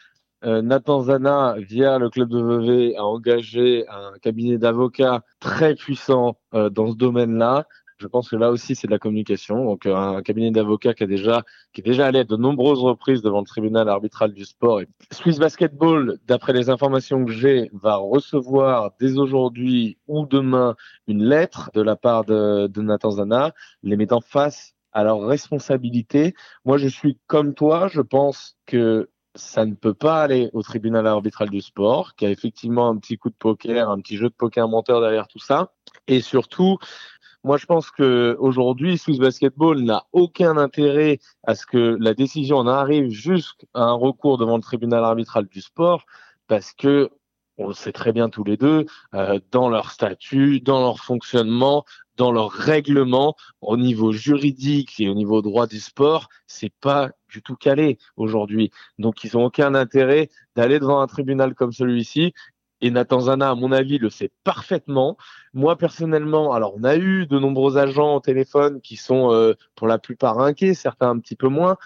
euh, 0.45 0.61
Nathan 0.61 1.03
Zana, 1.03 1.55
via 1.57 1.97
le 1.99 2.09
club 2.09 2.29
de 2.29 2.41
Vevey, 2.41 2.95
a 2.97 3.05
engagé 3.05 3.85
un 3.87 4.11
cabinet 4.21 4.57
d'avocats 4.57 5.21
très 5.39 5.75
puissant 5.75 6.37
euh, 6.53 6.69
dans 6.69 6.91
ce 6.91 6.97
domaine-là. 6.97 7.65
Je 7.97 8.07
pense 8.07 8.29
que 8.29 8.35
là 8.35 8.51
aussi, 8.51 8.75
c'est 8.75 8.87
de 8.87 8.91
la 8.91 8.99
communication. 8.99 9.65
Donc, 9.65 9.85
euh, 9.85 9.95
un 9.95 10.21
cabinet 10.21 10.51
d'avocats 10.51 10.93
qui 10.93 11.03
a 11.03 11.07
déjà, 11.07 11.43
qui 11.73 11.81
est 11.81 11.83
déjà 11.83 12.05
allé 12.05 12.19
à 12.19 12.23
de 12.23 12.35
nombreuses 12.35 12.79
reprises 12.79 13.21
devant 13.21 13.39
le 13.39 13.45
tribunal 13.45 13.89
arbitral 13.89 14.33
du 14.33 14.45
sport. 14.45 14.81
Swiss 15.11 15.39
Basketball, 15.39 16.19
d'après 16.25 16.53
les 16.53 16.69
informations 16.69 17.25
que 17.25 17.31
j'ai, 17.31 17.69
va 17.73 17.95
recevoir 17.95 18.91
dès 18.99 19.17
aujourd'hui 19.17 19.97
ou 20.07 20.25
demain 20.25 20.75
une 21.07 21.23
lettre 21.23 21.71
de 21.73 21.81
la 21.81 21.95
part 21.95 22.25
de, 22.25 22.69
Nathan 22.81 23.11
Zana, 23.11 23.53
les 23.83 23.95
mettant 23.95 24.21
face 24.21 24.75
à 24.91 25.03
leur 25.03 25.21
responsabilité. 25.21 26.33
Moi, 26.65 26.77
je 26.77 26.87
suis 26.87 27.17
comme 27.27 27.53
toi. 27.53 27.87
Je 27.87 28.01
pense 28.01 28.57
que 28.65 29.09
ça 29.35 29.65
ne 29.65 29.73
peut 29.73 29.93
pas 29.93 30.21
aller 30.21 30.49
au 30.53 30.61
tribunal 30.61 31.07
arbitral 31.07 31.49
du 31.49 31.61
sport, 31.61 32.15
qui 32.15 32.25
a 32.25 32.29
effectivement 32.29 32.89
un 32.89 32.97
petit 32.97 33.17
coup 33.17 33.29
de 33.29 33.35
poker, 33.35 33.89
un 33.89 33.99
petit 33.99 34.17
jeu 34.17 34.29
de 34.29 34.33
poker 34.33 34.67
menteur 34.67 35.01
derrière 35.01 35.27
tout 35.27 35.39
ça. 35.39 35.71
Et 36.07 36.21
surtout, 36.21 36.77
moi, 37.43 37.57
je 37.57 37.65
pense 37.65 37.91
que 37.91 38.37
aujourd'hui, 38.39 38.97
Swiss 38.97 39.19
Basketball 39.19 39.81
n'a 39.81 40.05
aucun 40.13 40.57
intérêt 40.57 41.19
à 41.43 41.55
ce 41.55 41.65
que 41.65 41.97
la 41.99 42.13
décision 42.13 42.57
en 42.57 42.67
arrive 42.67 43.09
jusqu'à 43.09 43.67
un 43.73 43.93
recours 43.93 44.37
devant 44.37 44.55
le 44.55 44.63
tribunal 44.63 45.03
arbitral 45.03 45.47
du 45.47 45.61
sport, 45.61 46.05
parce 46.47 46.73
que 46.73 47.09
on 47.57 47.67
le 47.67 47.73
sait 47.73 47.91
très 47.91 48.13
bien 48.13 48.29
tous 48.29 48.43
les 48.43 48.57
deux, 48.57 48.85
euh, 49.13 49.39
dans 49.51 49.69
leur 49.69 49.91
statut, 49.91 50.59
dans 50.59 50.79
leur 50.79 50.99
fonctionnement, 50.99 51.85
dans 52.17 52.31
leur 52.31 52.49
règlement, 52.51 53.35
au 53.61 53.77
niveau 53.77 54.11
juridique 54.11 54.99
et 54.99 55.09
au 55.09 55.13
niveau 55.13 55.41
droit 55.41 55.67
du 55.67 55.79
sport, 55.79 56.29
c'est 56.47 56.73
pas 56.81 57.11
du 57.29 57.41
tout 57.41 57.55
calé 57.55 57.97
aujourd'hui. 58.15 58.71
Donc, 58.99 59.23
ils 59.23 59.35
ont 59.37 59.45
aucun 59.45 59.75
intérêt 59.75 60.29
d'aller 60.55 60.79
devant 60.79 61.01
un 61.01 61.07
tribunal 61.07 61.55
comme 61.55 61.71
celui-ci. 61.71 62.33
Et 62.83 62.91
Nathan 62.91 63.21
Zana, 63.21 63.51
à 63.51 63.55
mon 63.55 63.71
avis, 63.71 63.97
le 63.97 64.09
sait 64.09 64.29
parfaitement. 64.43 65.15
Moi, 65.53 65.77
personnellement, 65.77 66.51
alors 66.51 66.73
on 66.75 66.83
a 66.83 66.97
eu 66.97 67.25
de 67.25 67.39
nombreux 67.39 67.77
agents 67.77 68.15
au 68.15 68.19
téléphone 68.19 68.81
qui 68.81 68.97
sont 68.97 69.31
euh, 69.31 69.53
pour 69.73 69.87
la 69.87 69.99
plupart 69.99 70.39
inquiets, 70.39 70.73
certains 70.73 71.09
un 71.09 71.19
petit 71.19 71.37
peu 71.37 71.47
moins. 71.47 71.77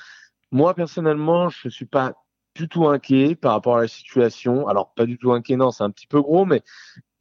Moi, 0.52 0.74
personnellement, 0.74 1.50
je 1.50 1.70
suis 1.70 1.86
pas 1.86 2.16
du 2.56 2.68
tout 2.68 2.88
inquiet 2.88 3.36
par 3.36 3.52
rapport 3.52 3.78
à 3.78 3.82
la 3.82 3.88
situation. 3.88 4.68
Alors, 4.68 4.92
pas 4.96 5.06
du 5.06 5.20
tout 5.20 5.32
inquiet, 5.34 5.56
non, 5.56 5.70
c'est 5.70 5.84
un 5.84 5.92
petit 5.92 6.08
peu 6.08 6.20
gros, 6.20 6.46
mais 6.46 6.64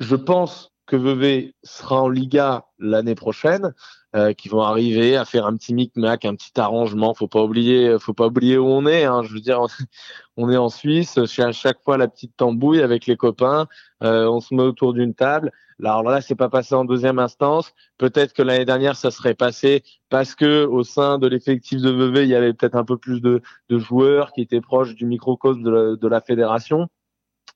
je 0.00 0.16
pense 0.16 0.72
que 0.86 0.96
Vevey 0.96 1.54
sera 1.62 2.02
en 2.02 2.08
Liga 2.08 2.66
l'année 2.78 3.14
prochaine, 3.14 3.74
euh, 4.14 4.32
qui 4.32 4.48
vont 4.48 4.62
arriver 4.62 5.16
à 5.16 5.24
faire 5.24 5.46
un 5.46 5.56
petit 5.56 5.74
micmac, 5.74 6.24
un 6.24 6.34
petit 6.34 6.58
arrangement. 6.58 7.12
Faut 7.12 7.28
pas 7.28 7.42
oublier, 7.42 7.96
faut 7.98 8.14
pas 8.14 8.26
oublier 8.26 8.56
où 8.56 8.66
on 8.66 8.86
est. 8.86 9.04
Hein. 9.04 9.22
Je 9.24 9.32
veux 9.32 9.40
dire, 9.40 9.60
on 10.36 10.50
est 10.50 10.56
en 10.56 10.68
Suisse. 10.68 11.18
C'est 11.26 11.42
à 11.42 11.52
chaque 11.52 11.82
fois 11.82 11.98
la 11.98 12.08
petite 12.08 12.36
tambouille 12.36 12.80
avec 12.80 13.06
les 13.06 13.16
copains. 13.16 13.66
Euh, 14.02 14.26
on 14.26 14.40
se 14.40 14.54
met 14.54 14.62
autour 14.62 14.94
d'une 14.94 15.14
table. 15.14 15.52
Alors 15.82 16.02
là, 16.04 16.20
c'est 16.20 16.34
pas 16.34 16.48
passé 16.48 16.74
en 16.74 16.84
deuxième 16.84 17.18
instance. 17.18 17.74
Peut-être 17.98 18.32
que 18.32 18.42
l'année 18.42 18.64
dernière, 18.64 18.96
ça 18.96 19.10
serait 19.10 19.34
passé 19.34 19.82
parce 20.08 20.34
que 20.34 20.64
au 20.64 20.84
sein 20.84 21.18
de 21.18 21.26
l'effectif 21.26 21.82
de 21.82 21.90
Vevey, 21.90 22.24
il 22.24 22.30
y 22.30 22.34
avait 22.34 22.54
peut-être 22.54 22.76
un 22.76 22.84
peu 22.84 22.96
plus 22.96 23.20
de, 23.20 23.42
de, 23.68 23.78
joueurs 23.78 24.32
qui 24.32 24.40
étaient 24.40 24.62
proches 24.62 24.94
du 24.94 25.04
microcosme 25.04 25.62
de 25.62 25.70
la, 25.70 25.96
de 25.96 26.08
la 26.08 26.20
fédération 26.20 26.88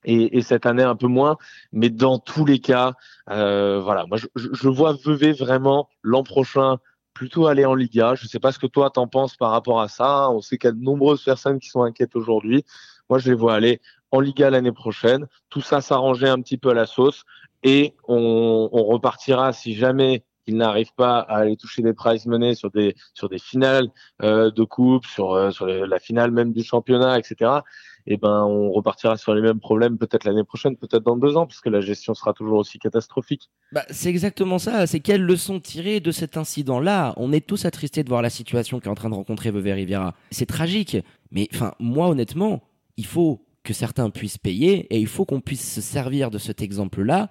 et, 0.05 0.39
et, 0.39 0.43
cette 0.43 0.67
année 0.67 0.83
un 0.83 0.97
peu 0.97 1.07
moins. 1.07 1.37
Mais 1.73 1.91
dans 1.91 2.19
tous 2.19 2.45
les 2.45 2.59
cas, 2.59 2.95
euh, 3.31 3.81
voilà, 3.81 4.07
moi 4.07 4.17
je, 4.17 4.27
je 4.35 4.69
vois 4.69 4.95
Vevey 5.05 5.33
vraiment 5.33 5.89
l'an 6.03 6.23
prochain 6.23 6.79
plutôt 7.15 7.47
aller 7.47 7.65
en 7.65 7.75
Liga. 7.75 8.15
Je 8.15 8.25
ne 8.25 8.29
sais 8.29 8.39
pas 8.39 8.53
ce 8.53 8.59
que 8.59 8.67
toi 8.67 8.91
t'en 8.91 9.07
penses 9.07 9.37
par 9.37 9.51
rapport 9.51 9.81
à 9.81 9.89
ça. 9.89 10.31
On 10.31 10.41
sait 10.41 10.59
qu'il 10.59 10.69
y 10.69 10.73
a 10.73 10.75
de 10.75 10.83
nombreuses 10.83 11.23
personnes 11.23 11.59
qui 11.59 11.69
sont 11.69 11.83
inquiètes 11.83 12.17
aujourd'hui. 12.17 12.65
Moi, 13.09 13.19
je 13.19 13.29
les 13.29 13.37
vois 13.37 13.55
aller 13.55 13.81
en 14.11 14.21
Liga 14.21 14.51
l'année 14.51 14.73
prochaine. 14.73 15.27
Tout 15.49 15.61
ça 15.61 15.81
s'arranger 15.81 16.29
un 16.29 16.41
petit 16.41 16.57
peu 16.57 16.71
à 16.71 16.75
la 16.75 16.87
sauce 16.87 17.25
et 17.63 17.95
on, 18.09 18.69
on 18.73 18.85
repartira 18.85 19.53
si 19.53 19.75
jamais 19.75 20.25
il 20.47 20.57
n'arrive 20.57 20.93
pas 20.95 21.19
à 21.19 21.37
aller 21.39 21.57
toucher 21.57 21.83
des 21.83 21.93
prize 21.93 22.27
money 22.27 22.55
sur 22.55 22.71
des 22.71 22.97
sur 23.15 23.29
des 23.29 23.39
finales 23.39 23.89
euh, 24.23 24.51
de 24.51 24.65
coupe, 24.65 25.07
sur 25.07 25.35
euh, 25.35 25.51
sur 25.51 25.67
la 25.67 25.99
finale 25.99 26.31
même 26.31 26.53
du 26.53 26.65
championnat, 26.65 27.19
etc 27.19 27.61
eh 28.07 28.17
ben 28.17 28.45
on 28.45 28.71
repartira 28.71 29.17
sur 29.17 29.35
les 29.35 29.43
mêmes 29.43 29.61
problèmes 29.61 29.99
peut-être 29.99 30.25
l'année 30.25 30.45
prochaine, 30.45 30.77
peut-être 30.77 31.03
dans 31.03 31.17
deux 31.17 31.37
ans, 31.37 31.47
parce 31.47 31.61
que 31.61 31.69
la 31.69 31.81
gestion 31.81 32.15
sera 32.15 32.33
toujours 32.33 32.59
aussi 32.59 32.79
catastrophique. 32.79 33.51
Bah, 33.73 33.85
c'est 33.91 34.09
exactement 34.09 34.59
ça. 34.59 34.87
C'est 34.87 35.01
quelle 35.01 35.23
leçon 35.23 35.61
tirer 35.61 36.01
de 36.01 36.11
cet 36.11 36.37
incident-là? 36.37 37.15
On 37.17 37.33
est 37.33 37.47
tous 37.47 37.65
attristés 37.65 38.05
de 38.05 38.09
voir 38.09 38.23
la 38.23 38.31
situation 38.31 38.81
qu'est 38.81 38.89
en 38.89 38.95
train 38.95 39.11
de 39.11 39.15
rencontrer 39.15 39.51
Vevey 39.51 39.73
Riviera. 39.73 40.15
C'est 40.31 40.47
tragique, 40.47 40.97
mais 41.31 41.49
enfin 41.55 41.75
moi 41.79 42.09
honnêtement, 42.09 42.63
il 42.97 43.07
faut 43.07 43.45
que 43.63 43.73
certains 43.73 44.11
puissent 44.11 44.39
payer 44.39 44.87
et 44.95 44.99
il 44.99 45.07
faut 45.07 45.25
qu'on 45.25 45.41
puisse 45.41 45.75
se 45.75 45.81
servir 45.81 46.31
de 46.31 46.39
cet 46.39 46.63
exemple-là 46.63 47.31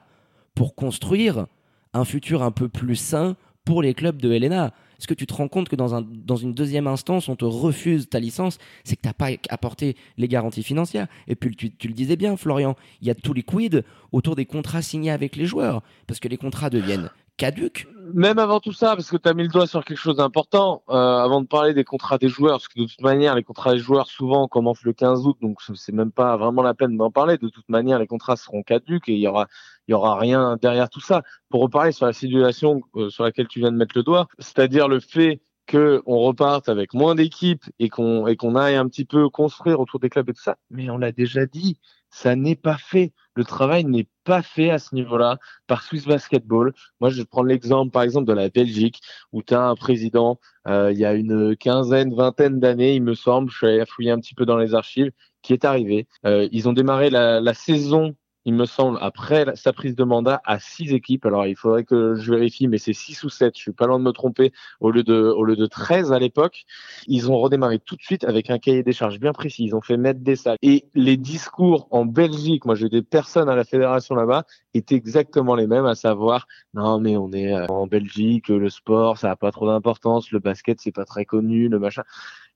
pour 0.56 0.76
construire 0.76 1.48
un 1.94 2.06
futur 2.06 2.44
un 2.44 2.52
peu 2.52 2.70
plus 2.70 2.96
sain 2.96 3.36
pour 3.66 3.82
les 3.82 3.94
clubs 3.94 4.22
de 4.22 4.32
Helena. 4.32 4.74
Est-ce 5.00 5.08
que 5.08 5.14
tu 5.14 5.26
te 5.26 5.34
rends 5.34 5.48
compte 5.48 5.70
que 5.70 5.76
dans, 5.76 5.96
un, 5.96 6.02
dans 6.02 6.36
une 6.36 6.54
deuxième 6.54 6.88
instance, 6.88 7.30
on 7.30 7.36
te 7.36 7.46
refuse 7.46 8.10
ta 8.10 8.20
licence 8.20 8.58
C'est 8.84 8.98
que 8.98 9.02
tu 9.02 9.08
n'as 9.08 9.14
pas 9.14 9.30
apporté 9.50 9.96
les 10.18 10.28
garanties 10.28 10.64
financières. 10.64 11.08
Et 11.28 11.36
puis, 11.36 11.56
tu, 11.56 11.88
le 11.88 11.94
disais 11.94 12.18
bien, 12.18 12.36
Florian, 12.36 12.76
il 13.02 13.08
y 13.08 13.12
a 13.12 13.16
tout 13.16 13.34
liquide 13.34 13.86
autour 14.12 14.36
des 14.36 14.46
contrats 14.46 14.82
signés 14.82 15.12
avec 15.12 15.38
les 15.38 15.46
joueurs. 15.46 15.84
Parce 16.06 16.20
que 16.20 16.28
les 16.28 16.38
contrats 16.38 16.70
deviennent 16.70 17.10
caduques. 17.38 17.88
Même 18.14 18.40
avant 18.40 18.60
tout 18.60 18.72
ça, 18.72 18.96
parce 18.96 19.10
que 19.10 19.18
tu 19.18 19.28
as 19.30 19.34
mis 19.34 19.44
le 19.44 19.50
doigt 19.50 19.68
sur 19.68 19.84
quelque 19.84 19.98
chose 19.98 20.18
d'important, 20.18 20.84
euh, 20.90 20.94
avant 20.94 21.42
de 21.42 21.48
parler 21.48 21.74
des 21.74 21.84
contrats 21.84 22.18
des 22.18 22.30
joueurs, 22.30 22.54
parce 22.54 22.68
que 22.68 22.80
de 22.80 22.86
toute 22.86 23.02
manière, 23.02 23.36
les 23.36 23.44
contrats 23.44 23.74
des 23.74 23.80
joueurs, 23.80 24.08
souvent, 24.08 24.48
commencent 24.48 24.84
le 24.84 24.94
15 24.94 25.26
août, 25.26 25.38
donc 25.42 25.60
c'est 25.76 25.92
même 25.92 26.12
pas 26.12 26.38
vraiment 26.38 26.62
la 26.62 26.74
peine 26.74 26.98
d'en 26.98 27.12
parler. 27.12 27.38
De 27.38 27.50
toute 27.50 27.68
manière, 27.70 28.00
les 28.00 28.08
contrats 28.08 28.36
seront 28.36 28.64
caduques 28.64 29.10
et 29.10 29.14
il 29.14 29.20
y 29.20 29.28
aura, 29.28 29.48
il 29.88 29.92
y 29.92 29.94
aura 29.94 30.18
rien 30.18 30.58
derrière 30.62 30.90
tout 30.90 31.02
ça. 31.02 31.24
Pour 31.50 31.62
reparler 31.62 31.92
sur 31.92 32.06
la 32.06 32.14
situation 32.14 32.82
euh, 32.96 33.10
sur 33.10 33.24
laquelle 33.24 33.48
tu 33.48 33.60
viens 33.60 33.72
de 33.72 33.78
mettre 33.78 33.98
le 33.98 34.04
doigt, 34.04 34.28
c'est-à-dire 34.40 34.88
le 34.88 35.00
fait 35.00 35.42
que 35.68 36.02
on 36.08 36.20
reparte 36.20 36.68
avec 36.68 36.94
moins 36.96 37.14
d'équipes 37.14 37.64
et 37.78 37.90
qu'on 37.90 38.26
et 38.26 38.36
qu'on 38.36 38.56
aille 38.56 38.76
un 38.76 38.88
petit 38.88 39.06
peu 39.06 39.30
construire 39.30 39.80
autour 39.80 40.00
des 40.00 40.10
clubs 40.10 40.28
et 40.30 40.34
tout 40.34 40.42
ça. 40.42 40.58
Mais 40.72 40.90
on 40.90 40.98
l'a 40.98 41.12
déjà 41.12 41.46
dit, 41.46 41.78
ça 42.10 42.36
n'est 42.36 42.56
pas 42.56 42.78
fait. 42.78 43.14
Le 43.36 43.44
travail 43.44 43.86
n'est 43.86 44.08
pas 44.24 44.42
fait 44.42 44.70
à 44.70 44.80
ce 44.80 44.94
niveau-là 44.96 45.38
par 45.68 45.84
Swiss 45.84 46.06
Basketball. 46.06 46.74
Moi, 47.00 47.10
je 47.10 47.24
prendre 47.24 47.48
l'exemple, 47.48 47.92
par 47.92 48.04
exemple, 48.04 48.28
de 48.28 48.34
la 48.34 48.50
Belgique, 48.50 49.02
où 49.32 49.42
tu 49.44 49.54
as 49.54 49.62
un 49.62 49.76
président, 49.76 50.40
euh, 50.68 50.92
il 50.92 51.00
y 51.00 51.06
a 51.06 51.14
une 51.14 51.56
quinzaine, 51.56 52.14
vingtaine 52.14 52.60
d'années, 52.60 52.96
il 52.96 53.04
me 53.04 53.14
semble, 53.16 53.50
je 53.50 53.58
suis 53.58 53.68
allé 53.68 53.86
fouiller 53.86 54.12
un 54.12 54.20
petit 54.20 54.36
peu 54.36 54.46
dans 54.46 54.58
les 54.58 54.76
archives, 54.76 55.12
qui 55.42 55.54
est 55.54 55.66
arrivé. 55.66 56.08
Euh, 56.26 56.48
ils 56.52 56.68
ont 56.68 56.74
démarré 56.74 57.10
la, 57.10 57.40
la 57.40 57.54
saison 57.54 58.16
il 58.50 58.56
me 58.56 58.66
semble, 58.66 58.98
après 59.00 59.46
sa 59.56 59.74
prise 59.74 59.96
de 59.96 60.04
mandat, 60.04 60.42
à 60.44 60.60
six 60.60 60.92
équipes. 60.92 61.28
Alors, 61.28 61.46
il 61.46 61.56
faudrait 61.56 61.84
que 61.84 62.16
je 62.16 62.34
vérifie, 62.34 62.68
mais 62.68 62.80
c'est 62.80 62.94
six 62.94 63.24
ou 63.24 63.30
sept. 63.30 63.56
Je 63.56 63.62
suis 63.62 63.74
pas 63.74 63.86
loin 63.86 64.00
de 64.00 64.04
me 64.04 64.12
tromper. 64.12 64.52
Au 64.80 64.90
lieu 64.90 65.04
de, 65.04 65.14
au 65.14 65.44
lieu 65.44 65.56
de 65.56 65.68
13 65.68 66.12
à 66.12 66.18
l'époque, 66.18 66.66
ils 67.06 67.30
ont 67.30 67.38
redémarré 67.38 67.78
tout 67.78 67.96
de 67.96 68.02
suite 68.02 68.24
avec 68.24 68.50
un 68.50 68.58
cahier 68.58 68.82
des 68.82 68.92
charges 68.92 69.20
bien 69.20 69.34
précis. 69.34 69.66
Ils 69.66 69.76
ont 69.76 69.82
fait 69.82 69.98
mettre 69.98 70.22
des 70.22 70.36
salles. 70.36 70.58
Et 70.64 70.86
les 70.96 71.16
discours 71.16 71.88
en 71.92 72.06
Belgique, 72.06 72.66
moi, 72.66 72.74
j'ai 72.74 72.90
des 72.90 73.04
personnes 73.04 73.50
à 73.50 73.56
la 73.56 73.66
fédération 73.66 74.16
là-bas, 74.16 74.46
étaient 74.74 74.96
exactement 74.96 75.54
les 75.54 75.68
mêmes, 75.68 75.86
à 75.86 75.94
savoir, 75.94 76.48
non, 76.74 77.00
mais 77.00 77.18
on 77.18 77.32
est 77.32 77.54
en 77.70 77.86
Belgique, 77.86 78.48
le 78.48 78.70
sport, 78.70 79.20
ça 79.20 79.30
a 79.30 79.36
pas 79.36 79.52
trop 79.52 79.68
d'importance, 79.68 80.32
le 80.32 80.40
basket, 80.40 80.82
c'est 80.82 80.92
pas 80.92 81.06
très 81.06 81.26
connu, 81.26 81.70
le 81.70 81.78
machin 81.78 82.04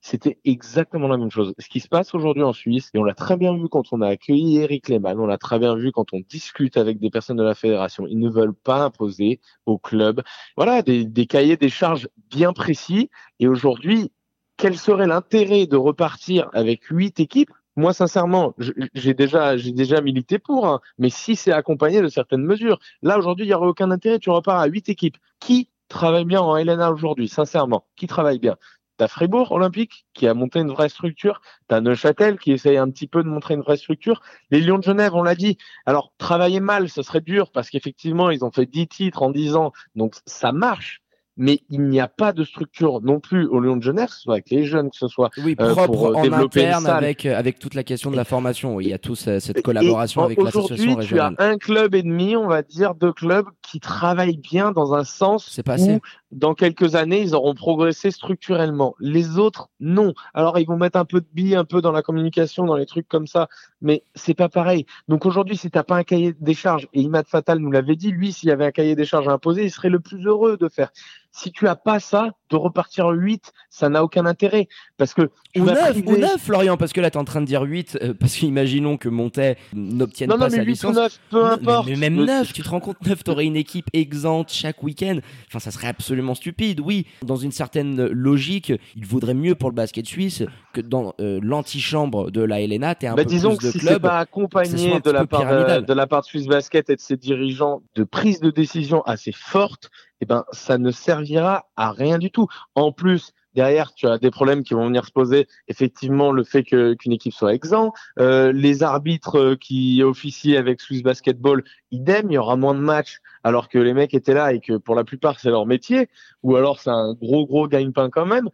c'était 0.04 0.38
exactement 0.44 1.08
la 1.08 1.18
même 1.18 1.32
chose. 1.32 1.54
Ce 1.58 1.70
qui 1.70 1.80
se 1.80 1.88
passe 1.88 2.14
aujourd'hui 2.14 2.44
en 2.44 2.52
Suisse, 2.52 2.90
et 2.94 3.00
on 3.00 3.06
l'a 3.06 3.14
très 3.14 3.38
bien 3.38 3.56
vu 3.56 3.70
quand 3.70 3.94
on 3.94 4.02
a 4.02 4.10
accueilli 4.10 4.58
Eric 4.58 4.90
Lehmann, 4.90 5.18
on 5.18 5.26
l'a 5.26 5.38
très 5.38 5.60
bien 5.60 5.76
vu 5.76 5.94
quand 5.94 6.14
on 6.14 6.20
discute 6.28 6.76
avec 6.76 7.00
des 7.00 7.10
personnes 7.10 7.38
de 7.38 7.44
la 7.44 7.56
fédération, 7.56 8.06
ils 8.06 8.20
ne 8.20 8.30
veulent 8.30 8.54
pas 8.54 8.84
imposer 8.84 9.40
au 9.66 9.78
club, 9.78 10.22
voilà, 10.58 10.82
des, 10.82 11.26
cahiers 11.26 11.56
des 11.56 11.70
charges 11.70 12.10
bien 12.30 12.52
précis. 12.52 13.10
Et 13.40 13.48
aujourd'hui, 13.48 14.12
quel 14.58 14.78
serait 14.78 15.08
l'intérêt 15.08 15.68
de 15.68 15.78
repartir 15.78 16.50
avec 16.52 16.84
huit 16.84 17.22
équipes? 17.22 17.52
Moi, 17.78 17.94
sincèrement, 17.94 18.54
j'ai 18.94 19.14
déjà, 19.14 19.56
j'ai 19.56 19.72
déjà 19.72 20.02
milité 20.02 20.38
pour, 20.38 20.68
hein, 20.68 20.82
mais 20.98 21.10
si 21.10 21.38
c'est 21.38 21.54
accompagné 21.54 22.02
de 22.02 22.10
certaines 22.10 22.44
mesures. 22.44 22.78
Là, 23.02 23.18
aujourd'hui, 23.18 23.46
il 23.46 23.48
n'y 23.48 23.56
aurait 23.56 23.70
aucun 23.70 23.90
intérêt. 23.90 24.20
Tu 24.20 24.30
repars 24.30 24.60
à 24.60 24.68
huit 24.68 24.90
équipes. 24.90 25.18
Qui 25.40 25.70
travaille 25.88 26.26
bien 26.26 26.42
en 26.42 26.58
LNA 26.58 26.92
aujourd'hui, 26.92 27.30
sincèrement 27.30 27.86
Qui 27.96 28.08
travaille 28.08 28.40
bien? 28.40 28.58
T'as 29.04 29.10
Fribourg 29.10 29.52
Olympique 29.52 30.06
qui 30.14 30.30
a 30.30 30.34
monté 30.34 30.60
une 30.60 30.72
vraie 30.72 30.88
structure. 30.88 31.42
T'as 31.68 31.82
Neuchâtel 31.82 32.40
qui 32.40 32.54
essaye 32.54 32.78
un 32.78 32.90
petit 32.90 33.06
peu 33.06 33.22
de 33.22 33.28
montrer 33.28 33.56
une 33.56 33.60
vraie 33.60 33.76
structure. 33.76 34.22
Les 34.50 34.62
Lions 34.62 34.78
de 34.78 34.84
Genève, 34.84 35.14
on 35.14 35.24
l'a 35.24 35.36
dit. 35.36 35.58
Alors, 35.86 36.14
travailler 36.18 36.62
mal, 36.62 36.88
ce 36.88 37.02
serait 37.02 37.20
dur 37.20 37.52
parce 37.52 37.70
qu'effectivement, 37.70 38.30
ils 38.30 38.46
ont 38.46 38.52
fait 38.52 38.66
10 38.66 38.88
titres 38.88 39.22
en 39.22 39.30
10 39.30 39.58
ans. 39.58 39.74
Donc, 39.96 40.16
ça 40.26 40.54
marche 40.54 41.04
mais 41.38 41.62
il 41.70 41.82
n'y 41.90 42.00
a 42.00 42.08
pas 42.08 42.32
de 42.32 42.44
structure 42.44 43.02
non 43.02 43.20
plus 43.20 43.48
au 43.48 43.60
Lyon 43.60 43.78
de 43.78 43.82
Genève, 43.82 44.08
que 44.08 44.14
ce 44.14 44.22
soit 44.22 44.34
avec 44.36 44.50
les 44.52 44.66
jeunes, 44.66 44.90
que 44.92 44.98
ce 44.98 45.08
soit 45.08 45.32
oui, 45.44 45.56
euh, 45.60 45.72
propre 45.72 45.86
pour 45.88 46.08
euh, 46.08 46.14
en 46.14 46.32
interne 46.34 46.86
avec 46.86 47.26
euh, 47.26 47.38
avec 47.38 47.60
toute 47.60 47.74
la 47.74 47.84
question 47.84 48.12
de 48.12 48.16
la 48.16 48.24
formation. 48.24 48.80
Il 48.80 48.88
y 48.88 48.94
a 48.94 49.00
tous 49.00 49.30
cette 49.40 49.62
collaboration 49.62 50.24
avec 50.24 50.40
l'association 50.40 50.96
régionale. 50.96 51.34
Aujourd'hui, 51.34 51.36
tu 51.38 51.42
as 51.42 51.46
un 51.46 51.58
club 51.58 51.96
et 51.96 52.04
demi, 52.04 52.36
on 52.36 52.48
va 52.48 52.62
dire, 52.62 52.94
deux 52.96 53.14
clubs 53.14 53.48
qui 53.62 53.80
travaillent 53.80 54.38
bien 54.38 54.72
dans 54.72 54.94
un 54.94 55.04
sens 55.04 55.60
pas 55.66 55.82
où 55.82 56.00
dans 56.34 56.54
quelques 56.54 56.96
années, 56.96 57.22
ils 57.22 57.36
auront 57.36 57.54
progressé 57.54 58.12
structurellement. 58.12 58.96
Les 59.00 59.38
autres, 59.38 59.70
non. 59.80 60.14
Alors, 60.34 60.60
ils 60.60 60.66
vont 60.66 60.78
mettre 60.78 60.98
un 60.98 61.06
peu 61.06 61.22
de 61.22 61.28
billes, 61.34 61.56
un 61.56 61.66
peu 61.66 61.82
dans 61.82 61.92
la 61.92 62.02
communication, 62.02 62.66
dans 62.66 62.76
les 62.76 62.86
trucs 62.86 63.08
comme 63.08 63.28
ça, 63.28 63.48
mais 63.82 64.04
c'est 64.16 64.34
pas 64.34 64.50
pareil. 64.50 64.86
Donc 65.08 65.26
aujourd'hui, 65.26 65.58
si 65.58 65.70
t'as 65.70 65.84
pas 65.84 65.96
un 65.96 66.04
cahier 66.04 66.34
des 66.40 66.54
charges, 66.54 66.88
et 66.94 67.02
Imad 67.02 67.28
Fatal 67.28 67.60
nous 67.60 67.72
l'avait 67.72 67.96
dit, 67.96 68.12
lui, 68.12 68.32
s'il 68.32 68.50
y 68.50 68.52
avait 68.52 68.66
un 68.66 68.72
cahier 68.72 68.96
des 68.96 69.06
charges 69.06 69.28
à 69.28 69.32
imposer, 69.32 69.64
il 69.64 69.72
serait 69.72 69.90
le 69.90 70.00
plus 70.00 70.26
heureux 70.26 70.58
de 70.58 70.70
faire. 70.70 70.92
Si 71.36 71.52
tu 71.52 71.68
as 71.68 71.76
pas 71.76 72.00
ça, 72.00 72.30
de 72.52 72.56
repartir 72.56 73.08
en 73.08 73.12
8, 73.12 73.52
ça 73.72 73.90
n'a 73.90 74.04
aucun 74.04 74.28
intérêt. 74.28 74.68
Parce 74.98 75.16
que 75.16 75.32
ou 75.56 75.66
9, 75.66 75.98
ou 76.06 76.18
9, 76.18 76.38
Florian, 76.38 76.78
parce 76.78 76.94
que 76.94 77.02
là, 77.02 77.10
tu 77.10 77.18
es 77.18 77.20
en 77.20 77.26
train 77.26 77.42
de 77.42 77.48
dire 77.48 77.64
8, 77.64 77.98
euh, 78.02 78.14
parce 78.14 78.36
qu'imaginons 78.36 78.98
que 78.98 79.10
Montet 79.10 79.58
n'obtienne 79.74 80.30
pas 80.30 80.38
non, 80.38 80.46
mais 80.46 80.52
sa 80.52 80.62
8 80.62 80.66
licence. 80.66 80.92
Ou 80.92 81.00
9, 81.00 81.20
peu 81.32 81.46
importe. 81.46 81.90
Mais, 81.90 81.96
même 81.96 82.24
9, 82.24 82.54
tu 82.54 82.62
te 82.62 82.70
rends 82.70 82.80
compte, 82.80 83.04
9, 83.04 83.24
tu 83.24 83.32
aurais 83.32 83.46
une 83.46 83.56
équipe 83.56 83.88
exempte 83.94 84.52
chaque 84.52 84.84
week-end. 84.84 85.18
Enfin, 85.48 85.58
ça 85.58 85.72
serait 85.72 85.88
absolument 85.88 86.23
stupide. 86.36 86.80
Oui, 86.80 87.06
dans 87.22 87.36
une 87.36 87.52
certaine 87.52 88.08
logique, 88.08 88.72
il 88.96 89.06
vaudrait 89.06 89.34
mieux 89.34 89.56
pour 89.56 89.70
le 89.70 89.76
basket 89.76 90.06
suisse 90.06 90.44
que 90.74 90.82
dans 90.82 91.14
euh, 91.20 91.40
l'antichambre 91.44 92.32
de 92.32 92.42
la 92.42 92.66
LNA, 92.66 92.96
tu 92.96 93.06
un 93.08 93.16
bah, 93.16 93.24
peu 93.24 93.30
disons 93.30 93.56
plus 93.56 93.72
que 93.72 93.74
de 93.74 93.80
si 93.80 93.86
clubs. 93.86 94.02
pas 94.02 94.20
accompagné 94.20 95.00
de 95.02 95.12
la, 95.12 95.26
part 95.26 95.82
de, 95.82 95.86
de 95.86 95.94
la 95.94 96.08
part 96.08 96.22
de 96.22 96.28
Swiss 96.28 96.48
Basket 96.48 96.90
et 96.90 96.96
de 96.96 97.02
ses 97.02 97.18
dirigeants 97.18 97.82
de 97.96 98.04
prise 98.04 98.40
de 98.40 98.50
décision 98.50 99.02
assez 99.04 99.32
forte, 99.32 99.90
eh 100.22 100.26
ben, 100.26 100.46
ça 100.52 100.78
ne 100.78 100.92
servira 100.92 101.66
à 101.76 101.92
rien 101.92 102.18
du 102.18 102.32
tout. 102.32 102.48
En 102.76 102.92
plus, 102.92 103.34
derrière, 103.56 103.94
tu 103.94 104.08
as 104.08 104.18
des 104.18 104.32
problèmes 104.32 104.64
qui 104.64 104.74
vont 104.74 104.88
venir 104.88 105.06
se 105.06 105.12
poser. 105.12 105.48
Effectivement, 105.68 106.32
le 106.32 106.44
fait 106.44 106.64
que 106.64 106.94
qu'une 106.94 107.12
équipe 107.12 107.34
soit 107.34 107.54
exempt, 107.54 107.94
euh, 108.20 108.52
les 108.52 108.84
arbitres 108.84 109.56
qui 109.56 110.02
officient 110.04 110.58
avec 110.58 110.82
Swiss 110.82 111.04
Basketball, 111.04 111.64
idem, 111.92 112.28
il 112.30 112.34
y 112.34 112.38
aura 112.38 112.56
moins 112.56 112.74
de 112.74 112.80
matchs 112.80 113.20
alors 113.44 113.70
que 113.70 113.78
les 113.78 113.94
mecs 113.94 114.14
étaient 114.14 114.34
là 114.34 114.54
et 114.54 114.60
que 114.60 114.78
pour 114.78 114.96
la 114.96 115.04
plupart 115.04 115.40
c'est 115.40 115.50
leur 115.50 115.66
métier, 115.66 116.10
ou 116.44 116.56
alors 116.56 116.80
c'est 116.80 116.90
un 116.90 117.14
gros 117.14 117.46
gros 117.46 117.68
gagne-pain 117.68 118.10
quand 118.10 118.26
même. 118.26 118.50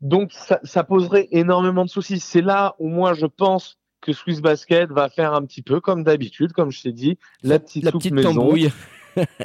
Donc 0.00 0.32
ça, 0.32 0.58
ça 0.64 0.84
poserait 0.84 1.28
énormément 1.30 1.84
de 1.84 1.90
soucis. 1.90 2.18
C'est 2.18 2.40
là 2.40 2.74
où 2.78 2.88
moi 2.88 3.14
je 3.14 3.26
pense 3.26 3.78
que 4.00 4.12
Swiss 4.12 4.40
Basket 4.40 4.90
va 4.90 5.08
faire 5.08 5.32
un 5.32 5.44
petit 5.44 5.62
peu 5.62 5.80
comme 5.80 6.02
d'habitude, 6.02 6.52
comme 6.52 6.72
je 6.72 6.82
t'ai 6.82 6.92
dit, 6.92 7.18
la 7.42 7.58
petite, 7.58 7.84
la 7.84 7.92
petite 7.92 8.20
tambouille. 8.20 8.70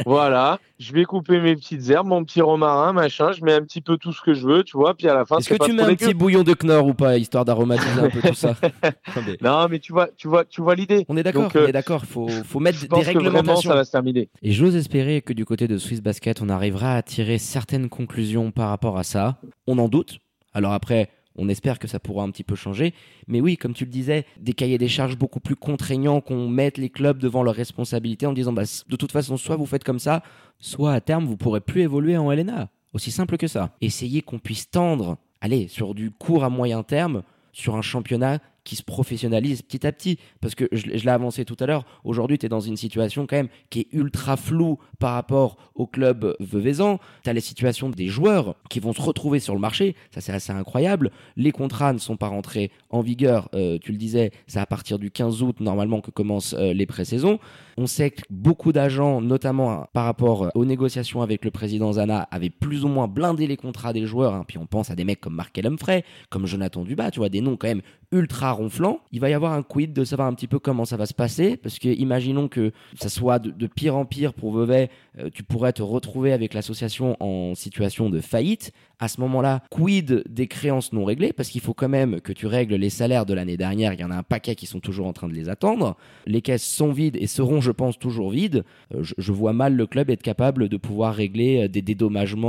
Voilà, 0.06 0.60
je 0.80 0.94
vais 0.94 1.06
couper 1.06 1.40
mes 1.40 1.56
petites 1.56 1.90
herbes, 1.90 2.08
mon 2.08 2.24
petit 2.24 2.42
romarin, 2.42 2.94
machin, 2.94 3.32
je 3.32 3.44
mets 3.44 3.54
un 3.54 3.62
petit 3.62 3.82
peu 3.82 3.98
tout 3.98 4.14
ce 4.14 4.22
que 4.22 4.34
je 4.34 4.48
veux, 4.48 4.64
tu 4.64 4.78
vois, 4.78 4.96
puis 4.96 5.08
à 5.08 5.14
la 5.14 5.26
fin. 5.26 5.38
Est-ce 5.38 5.50
que 5.50 5.64
tu 5.64 5.74
mets 5.74 5.84
un 5.84 5.96
petit 5.96 6.14
bouillon 6.14 6.44
de 6.44 6.54
Knorr 6.54 6.86
ou 6.86 6.94
pas, 6.94 7.18
histoire 7.18 7.46
d'aromatiser 7.46 8.00
un 8.00 8.10
peu 8.10 8.22
tout 8.22 8.34
ça 8.34 8.56
Non, 9.42 9.68
mais 9.70 9.80
tu 9.80 9.92
vois, 9.92 10.10
tu 10.16 10.28
vois, 10.28 10.46
tu 10.46 10.62
vois 10.62 10.76
l'idée. 10.76 11.06
On 11.10 11.18
est 11.18 11.24
d'accord, 11.24 11.52
on 11.54 11.66
est 11.66 11.72
d'accord. 11.72 12.06
Faut, 12.06 12.28
faut 12.28 12.60
mettre 12.60 12.80
des 12.88 13.02
réglementations. 13.02 13.72
ça 13.72 13.76
va 13.76 13.84
se 13.84 13.92
terminer. 13.92 14.30
Et 14.42 14.52
j'ose 14.52 14.76
espérer 14.76 15.22
que 15.22 15.34
du 15.34 15.46
côté 15.46 15.68
de 15.68 15.78
Swiss 15.78 16.02
Basket, 16.02 16.42
on 16.42 16.50
arrivera 16.50 16.96
à 16.96 17.02
tirer 17.02 17.38
certaines 17.38 17.90
conclusions 17.90 18.52
par 18.52 18.70
rapport 18.70 18.98
à 18.98 19.04
ça. 19.04 19.38
On 19.68 19.78
en 19.80 19.88
doute. 19.88 20.20
Alors 20.54 20.74
après, 20.74 21.10
on 21.38 21.50
espère 21.50 21.80
que 21.80 21.88
ça 21.88 22.00
pourra 22.00 22.24
un 22.24 22.32
petit 22.32 22.44
peu 22.44 22.56
changer. 22.56 22.94
Mais 23.28 23.42
oui, 23.42 23.58
comme 23.58 23.74
tu 23.74 23.86
le 23.86 23.92
disais, 23.92 24.26
des 24.40 24.54
cahiers 24.54 24.78
des 24.78 24.88
charges 24.88 25.18
beaucoup 25.18 25.40
plus 25.40 25.56
contraignants, 25.56 26.22
qu'on 26.22 26.50
mette 26.50 26.78
les 26.78 26.90
clubs 26.90 27.20
devant 27.20 27.44
leurs 27.44 27.56
responsabilités 27.56 28.26
en 28.26 28.34
disant 28.34 28.54
bah, 28.54 28.64
de 28.88 28.96
toute 28.96 29.12
façon, 29.12 29.38
soit 29.38 29.56
vous 29.56 29.66
faites 29.66 29.84
comme 29.84 30.00
ça, 30.00 30.24
soit 30.60 30.94
à 30.94 31.02
terme, 31.02 31.26
vous 31.26 31.38
pourrez 31.38 31.62
plus 31.62 31.82
évoluer 31.82 32.18
en 32.18 32.32
LNA. 32.32 32.70
Aussi 32.94 33.12
simple 33.12 33.38
que 33.38 33.48
ça. 33.48 33.76
Essayez 33.82 34.22
qu'on 34.22 34.40
puisse 34.40 34.70
tendre, 34.70 35.18
allez, 35.42 35.68
sur 35.68 35.94
du 35.94 36.12
court 36.12 36.44
à 36.44 36.50
moyen 36.50 36.84
terme, 36.84 37.24
sur 37.52 37.76
un 37.76 37.82
championnat 37.82 38.40
qui 38.68 38.76
se 38.76 38.84
professionnalise 38.84 39.62
petit 39.62 39.88
à 39.88 39.94
petit. 39.94 40.20
Parce 40.42 40.54
que 40.54 40.66
je, 40.74 40.88
l'ai 40.88 41.08
avancé 41.08 41.46
tout 41.46 41.56
à 41.62 41.66
l'heure, 41.66 41.86
aujourd'hui, 42.04 42.38
tu 42.38 42.46
es 42.46 42.50
dans 42.50 42.60
une 42.60 42.76
situation 42.76 43.26
quand 43.26 43.38
même 43.38 43.48
qui 43.70 43.80
est 43.80 43.88
ultra 43.94 44.36
floue 44.36 44.78
par 45.00 45.14
rapport 45.14 45.56
au 45.74 45.88
club 45.88 46.36
veuvezan. 46.42 47.00
Tu 47.24 47.30
as 47.30 47.34
les 47.34 47.40
situations 47.40 47.90
des 47.90 48.08
joueurs 48.08 48.56
qui 48.70 48.82
vont 48.82 48.92
se 48.92 49.02
retrouver 49.02 49.40
sur 49.40 49.54
le 49.54 49.62
marché, 49.62 49.96
ça 50.14 50.20
c'est 50.20 50.34
assez 50.34 50.52
incroyable. 50.52 51.12
Les 51.38 51.54
contrats 51.54 51.94
ne 51.94 51.98
sont 51.98 52.18
pas 52.18 52.28
rentrés 52.28 52.72
en 52.90 53.00
vigueur, 53.00 53.48
euh, 53.54 53.78
tu 53.82 53.94
le 53.94 53.98
disais, 53.98 54.32
c'est 54.48 54.60
à 54.60 54.66
partir 54.66 55.00
du 55.00 55.12
15 55.12 55.42
août 55.44 55.62
normalement 55.62 56.02
que 56.02 56.12
commencent 56.12 56.54
euh, 56.54 56.74
les 56.74 56.86
pré-saisons. 56.86 57.40
On 57.78 57.88
sait 57.88 58.12
que 58.12 58.24
beaucoup 58.30 58.74
d'agents, 58.74 59.22
notamment 59.22 59.86
par 59.94 60.04
rapport 60.04 60.50
aux 60.56 60.66
négociations 60.66 61.22
avec 61.22 61.46
le 61.46 61.52
président 61.52 61.94
Zana, 61.94 62.28
avaient 62.32 62.50
plus 62.50 62.84
ou 62.84 62.90
moins 62.90 63.08
blindé 63.08 63.48
les 63.48 63.56
contrats 63.56 63.94
des 63.94 64.06
joueurs. 64.06 64.34
Hein. 64.34 64.44
Puis 64.46 64.58
on 64.58 64.66
pense 64.66 64.90
à 64.90 64.96
des 64.96 65.06
mecs 65.06 65.22
comme 65.22 65.36
Mark 65.36 65.58
Humphrey, 65.64 66.04
comme 66.30 66.48
Jonathan 66.48 66.84
Dubas, 66.84 67.12
tu 67.12 67.20
vois, 67.20 67.30
des 67.30 67.40
noms 67.40 67.56
quand 67.56 67.68
même 67.68 67.84
ultra 68.12 68.52
ronflant, 68.52 69.02
il 69.12 69.20
va 69.20 69.30
y 69.30 69.34
avoir 69.34 69.52
un 69.52 69.64
quid 69.64 69.92
de 69.92 70.06
savoir 70.06 70.30
un 70.30 70.34
petit 70.34 70.48
peu 70.48 70.60
comment 70.60 70.86
ça 70.86 70.96
va 70.96 71.06
se 71.06 71.14
passer, 71.14 71.58
parce 71.58 71.78
que 71.78 71.90
imaginons 71.90 72.48
que 72.48 72.72
ça 72.96 73.10
soit 73.10 73.40
de, 73.40 73.68
pire 73.68 73.98
en 73.98 74.06
pire 74.06 74.34
pour 74.34 74.54
Vevey, 74.54 74.90
euh, 75.20 75.30
tu 75.34 75.44
pourrais 75.44 75.74
te 75.74 75.82
retrouver 75.82 76.32
avec 76.32 76.54
l'association 76.54 77.18
en 77.20 77.54
situation 77.54 78.10
de 78.10 78.22
faillite. 78.22 78.72
À 79.00 79.10
ce 79.10 79.20
moment-là, 79.22 79.62
quid 79.70 80.24
des 80.28 80.48
créances 80.48 80.94
non 80.94 81.04
réglées, 81.04 81.34
parce 81.34 81.50
qu'il 81.50 81.62
faut 81.62 81.74
quand 81.74 81.90
même 81.90 82.22
que 82.22 82.32
tu 82.32 82.48
règles 82.48 82.76
les 82.76 82.90
salaires 82.90 83.26
de 83.26 83.34
l'année 83.34 83.58
dernière, 83.58 83.94
il 83.94 84.00
y 84.00 84.04
en 84.04 84.12
a 84.12 84.16
un 84.16 84.24
paquet 84.24 84.56
qui 84.56 84.66
sont 84.68 84.80
toujours 84.80 85.08
en 85.08 85.14
train 85.14 85.28
de 85.28 85.34
les 85.34 85.50
attendre. 85.50 85.98
Les 86.26 86.42
caisses 86.42 86.66
sont 86.66 86.94
vides 86.94 87.18
et 87.18 87.28
seront, 87.28 87.60
je 87.60 87.72
pense, 87.72 88.00
toujours 88.00 88.30
vides. 88.32 88.64
Euh, 88.96 89.04
je, 89.04 89.32
vois 89.32 89.54
mal 89.54 89.76
le 89.76 89.86
club 89.86 90.10
être 90.10 90.24
capable 90.24 90.70
de 90.70 90.78
pouvoir 90.78 91.14
régler 91.14 91.66
euh, 91.66 91.68
des 91.68 91.82
dédommagements 91.82 92.48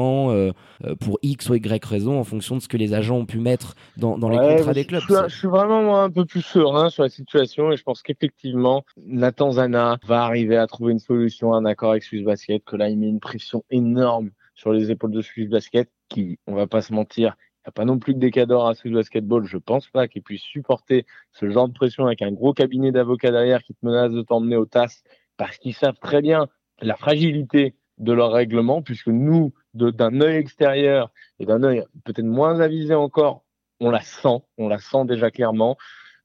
pour 1.01 1.19
X 1.23 1.51
ou 1.51 1.55
Y 1.55 1.85
raison 1.85 2.19
en 2.19 2.25
fonction 2.25 2.57
de 2.57 2.63
ce 2.63 2.69
que 2.69 2.77
les 2.77 2.95
agents 2.95 3.17
ont 3.17 3.27
pu 3.27 3.39
mettre 3.39 3.75
dans, 3.97 4.17
les 4.29 4.37
contrats 4.37 4.73
des 4.73 4.85
clubs. 4.85 5.03
Je, 5.29 5.48
suis 5.49 5.57
vraiment 5.57 6.03
un 6.03 6.11
peu 6.11 6.25
plus 6.27 6.43
serein 6.43 6.91
sur 6.91 7.03
la 7.03 7.09
situation 7.09 7.73
et 7.73 7.77
je 7.77 7.83
pense 7.83 8.03
qu'effectivement, 8.03 8.85
Nathan 8.99 9.53
Zana 9.53 9.99
va 10.05 10.23
arriver 10.23 10.57
à 10.57 10.67
trouver 10.67 10.93
une 10.93 10.99
solution, 10.99 11.55
un 11.55 11.65
accord 11.65 11.93
avec 11.93 12.03
Swiss 12.03 12.23
Basket, 12.23 12.65
que 12.65 12.77
là, 12.77 12.89
il 12.89 12.99
met 12.99 13.09
une 13.09 13.21
pression 13.21 13.65
énorme 13.71 14.31
sur 14.55 14.73
les 14.73 14.91
épaules 14.91 15.13
de 15.13 15.23
Swiss 15.23 15.49
Basket 15.49 15.91
qui, 16.09 16.39
on 16.47 16.55
va 16.55 16.67
pas 16.67 16.83
se 16.83 16.93
mentir, 16.93 17.37
il 17.39 17.69
n'y 17.69 17.71
a 17.71 17.73
pas 17.73 17.85
non 17.85 17.99
plus 17.99 18.15
que 18.15 18.19
des 18.19 18.31
cadors 18.31 18.69
à 18.69 18.75
Swiss 18.75 18.93
Basketball. 18.93 19.47
Je 19.47 19.57
pense 19.57 19.89
pas 19.89 20.07
qu'ils 20.07 20.23
puissent 20.23 20.43
supporter 20.43 21.07
ce 21.33 21.49
genre 21.51 21.69
de 21.69 21.73
pression 21.73 22.07
avec 22.07 22.21
un 22.23 22.33
gros 22.33 22.53
cabinet 22.53 22.93
d'avocats 22.93 23.31
derrière 23.31 23.63
qui 23.63 23.75
te 23.75 23.87
menace 23.87 24.13
de 24.13 24.23
t'emmener 24.23 24.57
au 24.57 24.67
TAS 24.67 25.03
parce 25.37 25.57
qu'ils 25.57 25.75
savent 25.75 25.99
très 25.99 26.21
bien 26.21 26.49
la 26.81 26.97
fragilité 26.97 27.75
de 27.99 28.13
leur 28.13 28.33
règlement, 28.33 28.83
puisque 28.83 29.09
nous, 29.09 29.53
d'un 29.75 30.21
œil 30.21 30.37
extérieur 30.37 31.11
et 31.41 31.47
d'un 31.47 31.63
œil 31.63 31.85
peut-être 32.05 32.25
moins 32.25 32.61
avisé 32.61 32.95
encore, 32.95 33.45
on 33.81 33.91
la 33.91 34.01
sent, 34.01 34.43
on 34.59 34.69
la 34.69 34.79
sent 34.79 35.05
déjà 35.07 35.31
clairement. 35.31 35.77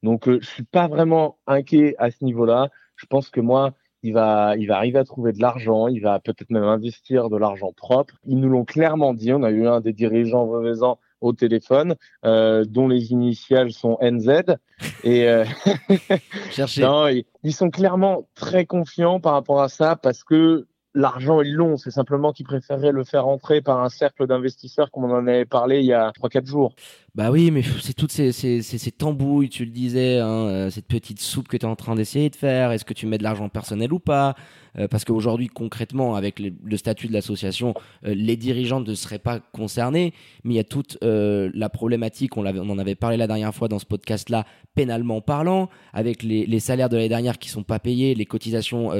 Donc, 0.02 0.28
euh, 0.28 0.40
je 0.42 0.48
suis 0.48 0.64
pas 0.64 0.88
vraiment 0.88 1.38
inquiet 1.48 1.96
à 1.98 2.12
ce 2.12 2.24
niveau-là. 2.24 2.70
Je 2.96 3.06
pense 3.06 3.30
que 3.30 3.40
moi, 3.40 3.74
il 4.04 4.14
va, 4.14 4.56
il 4.58 4.68
va 4.68 4.78
arriver 4.78 5.00
à 5.00 5.06
trouver 5.06 5.32
de 5.32 5.42
l'argent, 5.42 5.88
il 5.88 6.02
va 6.02 6.20
peut-être 6.20 6.50
même 6.50 6.64
investir 6.64 7.30
de 7.30 7.38
l'argent 7.38 7.72
propre. 7.72 8.16
Ils 8.26 8.38
nous 8.38 8.50
l'ont 8.50 8.66
clairement 8.66 9.14
dit. 9.14 9.32
On 9.32 9.44
a 9.44 9.52
eu 9.52 9.66
un 9.66 9.80
des 9.80 9.94
dirigeants 9.94 10.46
revenant 10.46 11.00
au 11.22 11.32
téléphone, 11.32 11.96
euh, 12.26 12.66
dont 12.66 12.90
les 12.90 13.14
initiales 13.14 13.72
sont 13.72 13.98
NZ. 14.02 14.58
Et 15.06 15.30
euh, 15.30 15.46
non, 16.78 17.08
ils 17.44 17.54
sont 17.54 17.70
clairement 17.70 18.28
très 18.36 18.66
confiants 18.66 19.22
par 19.22 19.34
rapport 19.34 19.62
à 19.62 19.70
ça 19.70 19.96
parce 19.96 20.26
que 20.26 20.68
l'argent 20.94 21.42
est 21.42 21.50
long. 21.50 21.78
C'est 21.78 21.92
simplement 21.92 22.34
qu'ils 22.34 22.46
préféraient 22.46 22.92
le 22.92 23.06
faire 23.06 23.26
entrer 23.26 23.62
par 23.62 23.82
un 23.82 23.90
cercle 23.90 24.28
d'investisseurs, 24.28 24.92
comme 24.92 25.06
on 25.06 25.14
en 25.14 25.28
avait 25.28 25.46
parlé 25.46 25.80
il 25.80 25.86
y 25.86 25.94
a 25.94 26.12
3-4 26.12 26.46
jours. 26.46 26.76
Bah 27.16 27.30
oui, 27.30 27.52
mais 27.52 27.62
c'est 27.80 27.94
toutes 27.94 28.12
ces, 28.12 28.32
ces, 28.32 28.64
ces, 28.64 28.92
tambouilles, 28.92 29.48
tu 29.48 29.66
le 29.66 29.72
disais, 29.72 30.18
hein, 30.18 30.48
euh, 30.48 30.70
cette 30.72 30.88
petite 30.88 31.22
soupe 31.22 31.48
que 31.48 31.58
tu 31.58 31.64
es 31.64 31.70
en 31.70 31.76
train 31.76 31.94
d'essayer 31.94 32.32
de 32.32 32.36
faire. 32.36 32.72
Est-ce 32.72 32.86
que 32.86 32.94
tu 32.96 33.06
mets 33.06 33.20
de 33.20 33.24
l'argent 33.24 33.50
personnel 33.50 33.94
ou 33.94 34.00
pas? 34.00 34.34
Euh, 34.80 34.88
Parce 34.88 35.06
qu'aujourd'hui, 35.06 35.48
concrètement, 35.48 36.16
avec 36.16 36.40
le, 36.40 36.76
statut 36.76 37.08
de 37.08 37.14
l'association, 37.14 37.76
euh, 38.04 38.16
les 38.16 38.36
dirigeants 38.36 38.80
ne 38.80 38.96
seraient 38.96 39.20
pas 39.20 39.40
concernés, 39.40 40.12
mais 40.44 40.56
il 40.56 40.58
y 40.58 40.60
a 40.60 40.64
toute 40.64 40.98
la 41.04 41.70
problématique, 41.70 42.36
on, 42.36 42.48
en 42.48 42.80
avait 42.80 42.96
parlé 42.96 43.16
la 43.18 43.28
dernière 43.28 43.54
fois 43.54 43.68
dans 43.68 43.78
ce 43.78 43.86
podcast-là, 43.86 44.48
pénalement 44.74 45.22
parlant, 45.22 45.70
avec 45.94 46.24
les, 46.24 46.48
les 46.48 46.60
salaires 46.60 46.90
de 46.90 46.96
l'année 46.96 47.10
dernière 47.10 47.38
qui 47.38 47.50
sont 47.50 47.62
pas 47.62 47.78
payés, 47.78 48.16
les 48.16 48.26
cotisations 48.26 48.92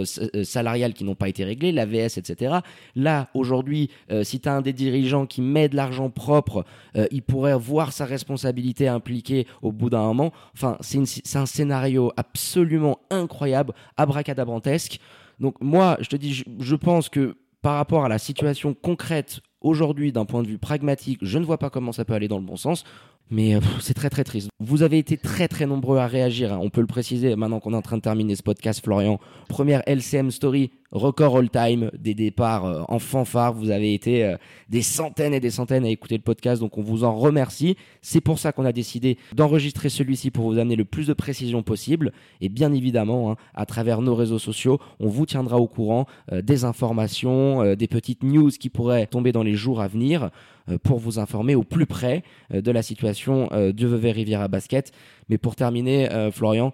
salariales 0.44 0.94
qui 0.94 1.04
n'ont 1.04 1.16
pas 1.16 1.30
été 1.30 1.44
réglées, 1.44 1.72
la 1.72 1.88
VS, 1.88 2.20
etc. 2.20 2.58
Là, 2.96 3.30
aujourd'hui, 3.34 3.90
si 4.22 4.40
tu 4.40 4.50
as 4.50 4.54
un 4.54 4.62
des 4.62 4.74
dirigeants 4.74 5.26
qui 5.26 5.42
met 5.42 5.68
de 5.68 5.76
l'argent 5.76 6.12
propre, 6.12 6.66
il 7.12 7.24
pourrait 7.24 7.58
voir 7.58 7.92
ça 7.92 8.03
sa 8.04 8.10
responsabilité 8.10 8.88
impliquée 8.88 9.48
au 9.62 9.72
bout 9.72 9.90
d'un 9.90 10.04
moment. 10.04 10.32
Enfin, 10.54 10.78
c'est 10.82 11.38
un 11.38 11.46
scénario 11.46 12.12
absolument 12.18 13.00
incroyable, 13.10 13.74
abracadabrantesque. 13.98 15.00
Donc 15.40 15.56
moi, 15.62 15.98
je 16.02 16.10
te 16.10 16.16
dis, 16.16 16.44
je 16.60 16.76
pense 16.76 17.10
que 17.10 17.38
par 17.62 17.76
rapport 17.76 18.04
à 18.04 18.10
la 18.10 18.20
situation 18.20 18.74
concrète 18.74 19.40
aujourd'hui, 19.62 20.12
d'un 20.12 20.26
point 20.26 20.44
de 20.44 20.48
vue 20.48 20.58
pragmatique, 20.58 21.20
je 21.22 21.40
ne 21.40 21.46
vois 21.46 21.58
pas 21.58 21.70
comment 21.70 21.94
ça 21.94 22.04
peut 22.04 22.14
aller 22.14 22.28
dans 22.28 22.40
le 22.40 22.46
bon 22.46 22.58
sens. 22.58 22.84
Mais 23.32 23.56
euh, 23.56 23.60
c'est 23.80 23.94
très 23.94 24.10
très 24.10 24.24
triste. 24.24 24.50
Vous 24.60 24.84
avez 24.84 24.98
été 24.98 25.18
très 25.18 25.48
très 25.48 25.66
nombreux 25.66 25.98
à 25.98 26.08
réagir. 26.08 26.54
Hein. 26.54 26.60
On 26.62 26.70
peut 26.70 26.82
le 26.82 26.88
préciser 26.88 27.36
maintenant 27.36 27.60
qu'on 27.60 27.74
est 27.74 27.78
en 27.78 27.82
train 27.82 27.98
de 27.98 28.02
terminer 28.02 28.36
ce 28.36 28.44
podcast, 28.44 28.84
Florian. 28.84 29.20
Première 29.50 29.82
LCM 29.88 30.30
Story, 30.30 30.72
record 30.92 31.38
all-time, 31.38 31.90
des 31.98 32.14
départs 32.14 32.66
euh, 32.66 32.84
en 32.90 33.00
fanfare. 33.00 33.54
Vous 33.54 33.72
avez 33.72 33.94
été 33.94 34.24
euh, 34.24 34.38
des 34.70 34.82
centaines 34.82 35.34
et 35.34 35.40
des 35.40 35.50
centaines 35.50 35.86
à 35.86 35.90
écouter 35.90 36.16
le 36.16 36.22
podcast, 36.22 36.62
donc 36.62 36.78
on 36.78 36.84
vous 36.84 37.04
en 37.04 37.16
remercie. 37.16 37.76
C'est 38.02 38.22
pour 38.22 38.40
ça 38.40 38.52
qu'on 38.52 38.66
a 38.66 38.74
décidé 38.74 39.18
d'enregistrer 39.34 39.90
celui-ci 39.90 40.30
pour 40.30 40.52
vous 40.52 40.60
amener 40.60 40.76
le 40.76 40.86
plus 40.86 41.08
de 41.08 41.14
précision 41.14 41.64
possible. 41.64 42.12
Et 42.42 42.50
bien 42.50 42.72
évidemment, 42.74 43.32
hein, 43.32 43.36
à 43.56 43.66
travers 43.66 44.02
nos 44.02 44.16
réseaux 44.16 44.40
sociaux, 44.40 44.80
on 45.00 45.08
vous 45.08 45.26
tiendra 45.26 45.58
au 45.58 45.68
courant 45.68 46.06
des 46.32 46.66
informations, 46.66 47.76
des 47.76 47.88
petites 47.88 48.24
news 48.24 48.50
qui 48.50 48.70
pourraient 48.70 49.08
tomber 49.08 49.32
dans 49.32 49.44
les 49.44 49.56
jours 49.56 49.82
à 49.82 49.88
venir. 49.88 50.30
Euh, 50.70 50.78
pour 50.78 50.98
vous 50.98 51.20
informer 51.20 51.56
au 51.56 51.64
plus 51.64 51.86
près 51.86 52.24
euh, 52.54 52.62
de 52.62 52.72
la 52.72 52.82
situation 52.82 53.50
euh, 53.52 53.74
du 53.74 53.86
Vevey 53.86 54.12
Riviera 54.12 54.48
Basket. 54.48 54.94
Mais 55.28 55.38
pour 55.38 55.56
terminer, 55.56 56.10
Florian, 56.32 56.74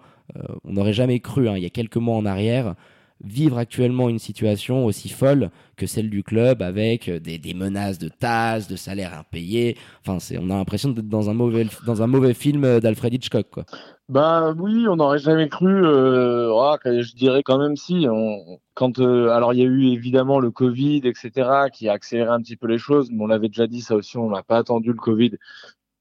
on 0.64 0.72
n'aurait 0.72 0.92
jamais 0.92 1.20
cru, 1.20 1.48
hein, 1.48 1.56
il 1.56 1.62
y 1.62 1.66
a 1.66 1.70
quelques 1.70 1.96
mois 1.96 2.16
en 2.16 2.26
arrière, 2.26 2.74
vivre 3.22 3.58
actuellement 3.58 4.08
une 4.08 4.18
situation 4.18 4.84
aussi 4.84 5.08
folle 5.08 5.50
que 5.76 5.86
celle 5.86 6.10
du 6.10 6.24
club 6.24 6.62
avec 6.62 7.08
des, 7.08 7.54
menaces 7.54 7.98
de 7.98 8.08
tasse, 8.08 8.66
de 8.66 8.74
salaires 8.74 9.16
impayés. 9.16 9.76
Enfin, 10.04 10.18
on 10.40 10.50
a 10.50 10.56
l'impression 10.56 10.90
d'être 10.90 11.08
dans 11.08 11.30
un 11.30 11.34
mauvais, 11.34 11.66
dans 11.86 12.02
un 12.02 12.06
mauvais 12.08 12.34
film 12.34 12.80
d'Alfred 12.80 13.14
Hitchcock, 13.14 13.46
quoi. 13.50 13.64
Bah 14.10 14.52
oui, 14.58 14.88
on 14.88 14.96
n'aurait 14.96 15.20
jamais 15.20 15.48
cru. 15.48 15.84
Euh, 15.86 16.50
oh, 16.52 16.76
je 16.84 17.14
dirais 17.14 17.44
quand 17.44 17.58
même 17.58 17.76
si. 17.76 18.06
On, 18.10 18.58
quand 18.74 18.98
euh, 18.98 19.28
alors 19.28 19.54
il 19.54 19.60
y 19.60 19.62
a 19.62 19.66
eu 19.66 19.84
évidemment 19.92 20.40
le 20.40 20.50
Covid, 20.50 21.02
etc., 21.04 21.68
qui 21.72 21.88
a 21.88 21.92
accéléré 21.92 22.28
un 22.28 22.40
petit 22.42 22.56
peu 22.56 22.66
les 22.66 22.78
choses. 22.78 23.08
Mais 23.12 23.22
on 23.22 23.28
l'avait 23.28 23.46
déjà 23.46 23.68
dit, 23.68 23.82
ça 23.82 23.94
aussi, 23.94 24.18
on 24.18 24.30
n'a 24.30 24.42
pas 24.42 24.58
attendu 24.58 24.88
le 24.88 24.96
Covid 24.96 25.36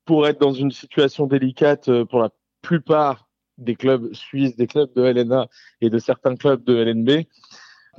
pour 0.06 0.28
être 0.28 0.42
dans 0.42 0.54
une 0.54 0.72
situation 0.72 1.28
délicate 1.28 1.90
euh, 1.90 2.04
pour 2.04 2.20
la 2.20 2.32
plupart 2.64 3.30
des 3.60 3.76
clubs 3.76 4.12
suisses, 4.16 4.56
des 4.56 4.66
clubs 4.66 4.92
de 4.96 5.04
LNA 5.04 5.48
et 5.82 5.92
de 5.92 6.00
certains 6.00 6.36
clubs 6.36 6.64
de 6.64 6.76
LNB. 6.78 7.28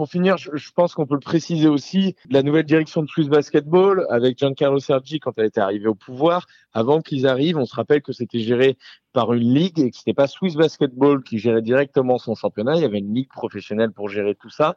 Pour 0.01 0.09
finir, 0.09 0.39
je, 0.39 0.73
pense 0.75 0.95
qu'on 0.95 1.05
peut 1.05 1.13
le 1.13 1.21
préciser 1.21 1.69
aussi, 1.69 2.17
la 2.31 2.43
nouvelle 2.43 2.65
direction 2.65 3.03
de 3.03 3.07
Swiss 3.07 3.29
Basketball 3.29 4.07
avec 4.09 4.39
Giancarlo 4.39 4.79
Sergi 4.79 5.21
quand 5.21 5.33
elle 5.37 5.45
était 5.45 5.61
arrivée 5.61 5.89
au 5.89 5.95
pouvoir, 5.95 6.47
avant 6.73 7.03
qu'ils 7.03 7.27
arrivent, 7.27 7.59
on 7.59 7.67
se 7.67 7.75
rappelle 7.75 8.01
que 8.01 8.13
c'était 8.13 8.39
géré 8.39 8.79
par 9.13 9.35
une 9.35 9.53
ligue 9.53 9.79
et 9.79 9.91
que 9.91 9.97
c'était 9.99 10.15
pas 10.15 10.27
Swiss 10.27 10.55
Basketball 10.55 11.23
qui 11.23 11.39
gérait 11.39 11.61
directement 11.61 12.17
son 12.17 12.35
championnat, 12.35 12.77
il 12.77 12.81
y 12.81 12.87
avait 12.87 13.01
une 13.01 13.13
ligue 13.13 13.29
professionnelle 13.29 13.93
pour 13.93 14.09
gérer 14.09 14.35
tout 14.35 14.49
ça 14.49 14.75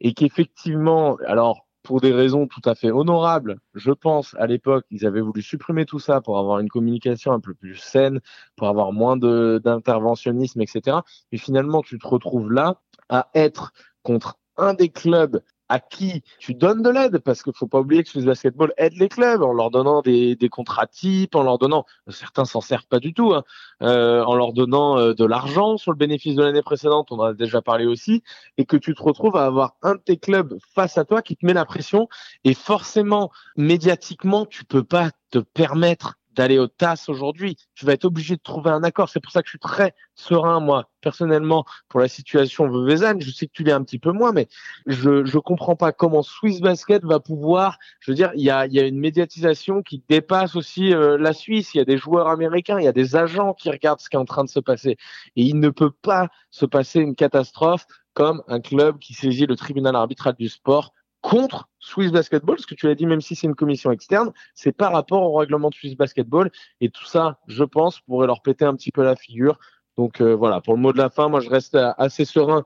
et 0.00 0.12
qu'effectivement, 0.12 1.18
alors 1.24 1.68
pour 1.84 2.00
des 2.00 2.12
raisons 2.12 2.48
tout 2.48 2.62
à 2.64 2.74
fait 2.74 2.90
honorables, 2.90 3.60
je 3.74 3.92
pense 3.92 4.34
à 4.40 4.48
l'époque, 4.48 4.86
ils 4.90 5.06
avaient 5.06 5.20
voulu 5.20 5.40
supprimer 5.40 5.86
tout 5.86 6.00
ça 6.00 6.20
pour 6.20 6.36
avoir 6.36 6.58
une 6.58 6.68
communication 6.68 7.30
un 7.30 7.38
peu 7.38 7.54
plus 7.54 7.76
saine, 7.76 8.20
pour 8.56 8.66
avoir 8.66 8.92
moins 8.92 9.16
d'interventionnisme, 9.16 10.60
etc. 10.62 10.96
Et 11.30 11.38
finalement, 11.38 11.80
tu 11.82 11.96
te 11.96 12.08
retrouves 12.08 12.50
là 12.50 12.80
à 13.08 13.28
être 13.34 13.72
contre 14.02 14.36
un 14.56 14.74
des 14.74 14.88
clubs 14.88 15.42
à 15.68 15.80
qui 15.80 16.22
tu 16.38 16.54
donnes 16.54 16.82
de 16.82 16.90
l'aide, 16.90 17.18
parce 17.18 17.42
qu'il 17.42 17.54
faut 17.54 17.66
pas 17.66 17.80
oublier 17.80 18.04
que 18.04 18.10
Swiss 18.10 18.24
Basketball 18.24 18.72
aide 18.76 18.92
les 18.98 19.08
clubs 19.08 19.42
en 19.42 19.52
leur 19.52 19.70
donnant 19.70 20.02
des, 20.02 20.36
des 20.36 20.48
contrats 20.48 20.86
types, 20.86 21.34
en 21.34 21.42
leur 21.42 21.58
donnant, 21.58 21.86
certains 22.08 22.44
s'en 22.44 22.60
servent 22.60 22.86
pas 22.86 23.00
du 23.00 23.14
tout, 23.14 23.32
hein, 23.32 23.44
euh, 23.82 24.22
en 24.24 24.34
leur 24.34 24.52
donnant 24.52 24.98
euh, 24.98 25.14
de 25.14 25.24
l'argent 25.24 25.76
sur 25.76 25.90
le 25.90 25.96
bénéfice 25.96 26.34
de 26.34 26.42
l'année 26.42 26.62
précédente, 26.62 27.10
on 27.12 27.18
en 27.18 27.24
a 27.24 27.34
déjà 27.34 27.62
parlé 27.62 27.86
aussi, 27.86 28.22
et 28.58 28.66
que 28.66 28.76
tu 28.76 28.94
te 28.94 29.02
retrouves 29.02 29.36
à 29.36 29.46
avoir 29.46 29.76
un 29.82 29.94
de 29.94 30.00
tes 30.00 30.18
clubs 30.18 30.58
face 30.74 30.98
à 30.98 31.04
toi 31.04 31.22
qui 31.22 31.36
te 31.36 31.46
met 31.46 31.54
la 31.54 31.64
pression, 31.64 32.08
et 32.44 32.54
forcément, 32.54 33.30
médiatiquement, 33.56 34.44
tu 34.44 34.64
peux 34.64 34.84
pas 34.84 35.10
te 35.30 35.38
permettre 35.38 36.18
d'aller 36.34 36.58
au 36.58 36.66
TAS 36.66 37.04
aujourd'hui. 37.08 37.56
Tu 37.74 37.86
vas 37.86 37.92
être 37.92 38.04
obligé 38.04 38.36
de 38.36 38.40
trouver 38.40 38.70
un 38.70 38.82
accord. 38.82 39.08
C'est 39.08 39.20
pour 39.20 39.32
ça 39.32 39.42
que 39.42 39.46
je 39.46 39.50
suis 39.50 39.58
très 39.58 39.94
serein, 40.14 40.60
moi, 40.60 40.90
personnellement, 41.00 41.64
pour 41.88 42.00
la 42.00 42.08
situation 42.08 42.68
Vevezan. 42.68 43.20
Je 43.20 43.30
sais 43.30 43.46
que 43.46 43.52
tu 43.52 43.64
l'es 43.64 43.72
un 43.72 43.82
petit 43.82 43.98
peu 43.98 44.12
moins, 44.12 44.32
mais 44.32 44.48
je 44.86 45.24
je 45.24 45.38
comprends 45.38 45.76
pas 45.76 45.92
comment 45.92 46.22
Swiss 46.22 46.60
Basket 46.60 47.04
va 47.04 47.20
pouvoir. 47.20 47.78
Je 48.00 48.10
veux 48.10 48.14
dire, 48.14 48.32
il 48.34 48.42
y 48.42 48.50
a, 48.50 48.66
y 48.66 48.78
a 48.78 48.86
une 48.86 48.98
médiatisation 48.98 49.82
qui 49.82 50.02
dépasse 50.08 50.56
aussi 50.56 50.92
euh, 50.94 51.16
la 51.18 51.32
Suisse. 51.32 51.74
Il 51.74 51.78
y 51.78 51.80
a 51.80 51.84
des 51.84 51.98
joueurs 51.98 52.28
américains, 52.28 52.78
il 52.78 52.84
y 52.84 52.88
a 52.88 52.92
des 52.92 53.16
agents 53.16 53.54
qui 53.54 53.70
regardent 53.70 54.00
ce 54.00 54.08
qui 54.08 54.16
est 54.16 54.20
en 54.20 54.24
train 54.24 54.44
de 54.44 54.50
se 54.50 54.60
passer. 54.60 54.96
Et 55.36 55.42
il 55.42 55.58
ne 55.60 55.70
peut 55.70 55.90
pas 55.90 56.28
se 56.50 56.66
passer 56.66 57.00
une 57.00 57.14
catastrophe 57.14 57.86
comme 58.14 58.42
un 58.48 58.60
club 58.60 58.98
qui 58.98 59.12
saisit 59.12 59.46
le 59.46 59.56
tribunal 59.56 59.96
arbitral 59.96 60.34
du 60.38 60.48
sport 60.48 60.92
contre 61.24 61.70
Swiss 61.80 62.12
Basketball, 62.12 62.58
ce 62.58 62.66
que 62.66 62.74
tu 62.74 62.86
l'as 62.86 62.94
dit, 62.94 63.06
même 63.06 63.22
si 63.22 63.34
c'est 63.34 63.46
une 63.46 63.54
commission 63.54 63.90
externe, 63.90 64.30
c'est 64.54 64.72
par 64.72 64.92
rapport 64.92 65.22
au 65.22 65.34
règlement 65.34 65.70
de 65.70 65.74
Swiss 65.74 65.96
Basketball. 65.96 66.50
Et 66.82 66.90
tout 66.90 67.06
ça, 67.06 67.38
je 67.46 67.64
pense, 67.64 68.00
pourrait 68.00 68.26
leur 68.26 68.42
péter 68.42 68.66
un 68.66 68.74
petit 68.76 68.92
peu 68.92 69.02
la 69.02 69.16
figure. 69.16 69.58
Donc 69.96 70.20
euh, 70.20 70.34
voilà, 70.36 70.60
pour 70.60 70.74
le 70.74 70.80
mot 70.80 70.92
de 70.92 70.98
la 70.98 71.08
fin, 71.08 71.28
moi 71.28 71.40
je 71.40 71.48
reste 71.48 71.78
assez 71.96 72.26
serein 72.26 72.62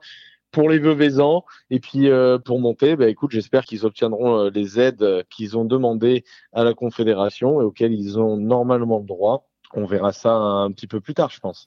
pour 0.51 0.69
les 0.69 0.77
Veuvezans. 0.77 1.45
Et 1.69 1.79
puis 1.79 2.09
euh, 2.09 2.37
pour 2.37 2.59
monter, 2.59 2.97
bah, 2.97 3.07
écoute, 3.07 3.31
j'espère 3.31 3.63
qu'ils 3.63 3.85
obtiendront 3.85 4.37
euh, 4.37 4.49
les 4.53 4.77
aides 4.77 5.23
qu'ils 5.29 5.57
ont 5.57 5.63
demandées 5.63 6.25
à 6.51 6.65
la 6.65 6.73
Confédération 6.73 7.61
et 7.61 7.63
auxquelles 7.63 7.93
ils 7.93 8.19
ont 8.19 8.35
normalement 8.35 8.99
le 8.99 9.05
droit. 9.05 9.47
On 9.73 9.85
verra 9.85 10.11
ça 10.11 10.33
un 10.33 10.69
petit 10.73 10.87
peu 10.87 10.99
plus 10.99 11.13
tard, 11.13 11.29
je 11.29 11.39
pense. 11.39 11.65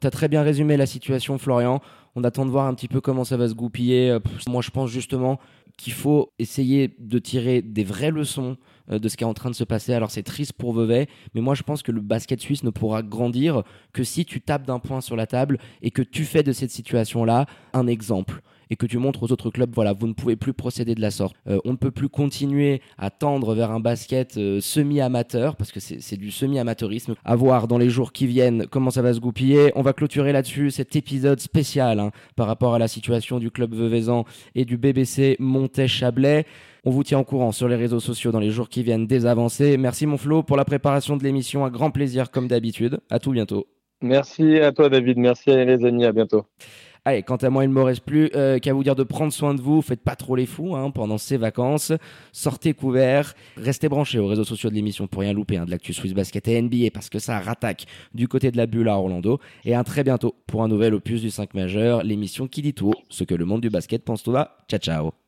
Tu 0.00 0.06
as 0.06 0.10
très 0.10 0.28
bien 0.28 0.42
résumé 0.42 0.78
la 0.78 0.86
situation, 0.86 1.36
Florian. 1.36 1.82
On 2.14 2.24
attend 2.24 2.44
de 2.44 2.50
voir 2.50 2.66
un 2.66 2.74
petit 2.74 2.88
peu 2.88 3.00
comment 3.00 3.24
ça 3.24 3.36
va 3.36 3.48
se 3.48 3.54
goupiller. 3.54 4.18
Moi, 4.46 4.62
je 4.62 4.70
pense 4.70 4.90
justement 4.90 5.38
qu'il 5.76 5.92
faut 5.92 6.32
essayer 6.38 6.94
de 6.98 7.18
tirer 7.18 7.62
des 7.62 7.84
vraies 7.84 8.10
leçons 8.10 8.56
euh, 8.90 8.98
de 8.98 9.08
ce 9.08 9.16
qui 9.16 9.24
est 9.24 9.26
en 9.26 9.34
train 9.34 9.50
de 9.50 9.54
se 9.54 9.64
passer. 9.64 9.92
Alors 9.92 10.10
c'est 10.10 10.22
triste 10.22 10.52
pour 10.52 10.72
Vevey, 10.72 11.08
mais 11.34 11.40
moi 11.40 11.54
je 11.54 11.62
pense 11.62 11.82
que 11.82 11.92
le 11.92 12.00
basket 12.00 12.40
suisse 12.40 12.62
ne 12.62 12.70
pourra 12.70 13.02
grandir 13.02 13.62
que 13.92 14.04
si 14.04 14.24
tu 14.24 14.40
tapes 14.40 14.66
d'un 14.66 14.78
point 14.78 15.00
sur 15.00 15.16
la 15.16 15.26
table 15.26 15.58
et 15.82 15.90
que 15.90 16.02
tu 16.02 16.24
fais 16.24 16.42
de 16.42 16.52
cette 16.52 16.70
situation-là 16.70 17.46
un 17.72 17.86
exemple 17.86 18.42
et 18.72 18.76
que 18.76 18.86
tu 18.86 18.96
montres 18.96 19.22
aux 19.22 19.30
autres 19.32 19.50
clubs, 19.50 19.70
voilà, 19.74 19.92
vous 19.92 20.06
ne 20.06 20.14
pouvez 20.14 20.34
plus 20.34 20.54
procéder 20.54 20.94
de 20.94 21.02
la 21.02 21.10
sorte. 21.10 21.36
Euh, 21.46 21.58
on 21.66 21.72
ne 21.72 21.76
peut 21.76 21.90
plus 21.90 22.08
continuer 22.08 22.80
à 22.96 23.10
tendre 23.10 23.54
vers 23.54 23.70
un 23.70 23.80
basket 23.80 24.38
euh, 24.38 24.62
semi-amateur, 24.62 25.56
parce 25.56 25.70
que 25.70 25.78
c'est 25.78 26.16
du 26.16 26.30
semi-amateurisme. 26.30 27.14
À 27.22 27.36
voir 27.36 27.68
dans 27.68 27.76
les 27.76 27.90
jours 27.90 28.12
qui 28.12 28.26
viennent 28.26 28.66
comment 28.66 28.88
ça 28.88 29.02
va 29.02 29.12
se 29.12 29.20
goupiller. 29.20 29.72
On 29.76 29.82
va 29.82 29.92
clôturer 29.92 30.32
là-dessus 30.32 30.70
cet 30.70 30.96
épisode 30.96 31.38
spécial 31.38 32.00
hein, 32.00 32.12
par 32.34 32.46
rapport 32.46 32.74
à 32.74 32.78
la 32.78 32.88
situation 32.88 33.38
du 33.38 33.50
club 33.50 33.74
Veuvezan 33.74 34.24
et 34.54 34.64
du 34.64 34.78
BBC 34.78 35.36
Montet-Chablais. 35.38 36.46
On 36.84 36.90
vous 36.90 37.04
tient 37.04 37.18
au 37.18 37.24
courant 37.24 37.52
sur 37.52 37.68
les 37.68 37.76
réseaux 37.76 38.00
sociaux 38.00 38.32
dans 38.32 38.40
les 38.40 38.50
jours 38.50 38.70
qui 38.70 38.82
viennent 38.82 39.06
des 39.06 39.26
avancées. 39.26 39.76
Merci 39.76 40.06
mon 40.06 40.16
Flo 40.16 40.42
pour 40.42 40.56
la 40.56 40.64
préparation 40.64 41.18
de 41.18 41.24
l'émission. 41.24 41.66
Un 41.66 41.70
grand 41.70 41.90
plaisir 41.90 42.30
comme 42.30 42.48
d'habitude. 42.48 43.00
À 43.10 43.18
tout 43.18 43.32
bientôt. 43.32 43.66
Merci 44.00 44.60
à 44.60 44.72
toi 44.72 44.88
David. 44.88 45.18
Merci 45.18 45.50
à 45.50 45.62
les 45.62 45.84
amis. 45.84 46.06
À 46.06 46.12
bientôt. 46.12 46.46
Allez, 47.04 47.24
quant 47.24 47.36
à 47.36 47.50
moi, 47.50 47.64
il 47.64 47.70
ne 47.70 47.74
me 47.74 47.82
reste 47.82 48.04
plus 48.04 48.30
euh, 48.36 48.60
qu'à 48.60 48.72
vous 48.72 48.84
dire 48.84 48.94
de 48.94 49.02
prendre 49.02 49.32
soin 49.32 49.54
de 49.54 49.60
vous. 49.60 49.82
Faites 49.82 50.02
pas 50.02 50.14
trop 50.14 50.36
les 50.36 50.46
fous 50.46 50.76
hein, 50.76 50.92
pendant 50.92 51.18
ces 51.18 51.36
vacances. 51.36 51.92
Sortez 52.30 52.74
couverts. 52.74 53.34
Restez 53.56 53.88
branchés 53.88 54.20
aux 54.20 54.28
réseaux 54.28 54.44
sociaux 54.44 54.70
de 54.70 54.74
l'émission 54.76 55.08
pour 55.08 55.22
rien 55.22 55.32
louper 55.32 55.56
hein, 55.56 55.64
de 55.64 55.70
l'actu 55.72 55.92
Swiss 55.92 56.14
Basket 56.14 56.46
et 56.46 56.62
NBA 56.62 56.90
parce 56.94 57.08
que 57.10 57.18
ça 57.18 57.40
rattaque 57.40 57.86
du 58.14 58.28
côté 58.28 58.52
de 58.52 58.56
la 58.56 58.66
bulle 58.66 58.88
à 58.88 58.96
Orlando. 58.96 59.40
Et 59.64 59.74
à 59.74 59.82
très 59.82 60.04
bientôt 60.04 60.36
pour 60.46 60.62
un 60.62 60.68
nouvel 60.68 60.94
opus 60.94 61.20
du 61.20 61.30
5 61.30 61.54
majeur, 61.54 62.04
l'émission 62.04 62.46
qui 62.46 62.62
dit 62.62 62.74
tout 62.74 62.94
ce 63.08 63.24
que 63.24 63.34
le 63.34 63.46
monde 63.46 63.62
du 63.62 63.70
basket 63.70 64.04
pense 64.04 64.22
tout 64.22 64.32
bas. 64.32 64.58
Ciao, 64.68 64.78
ciao. 64.78 65.21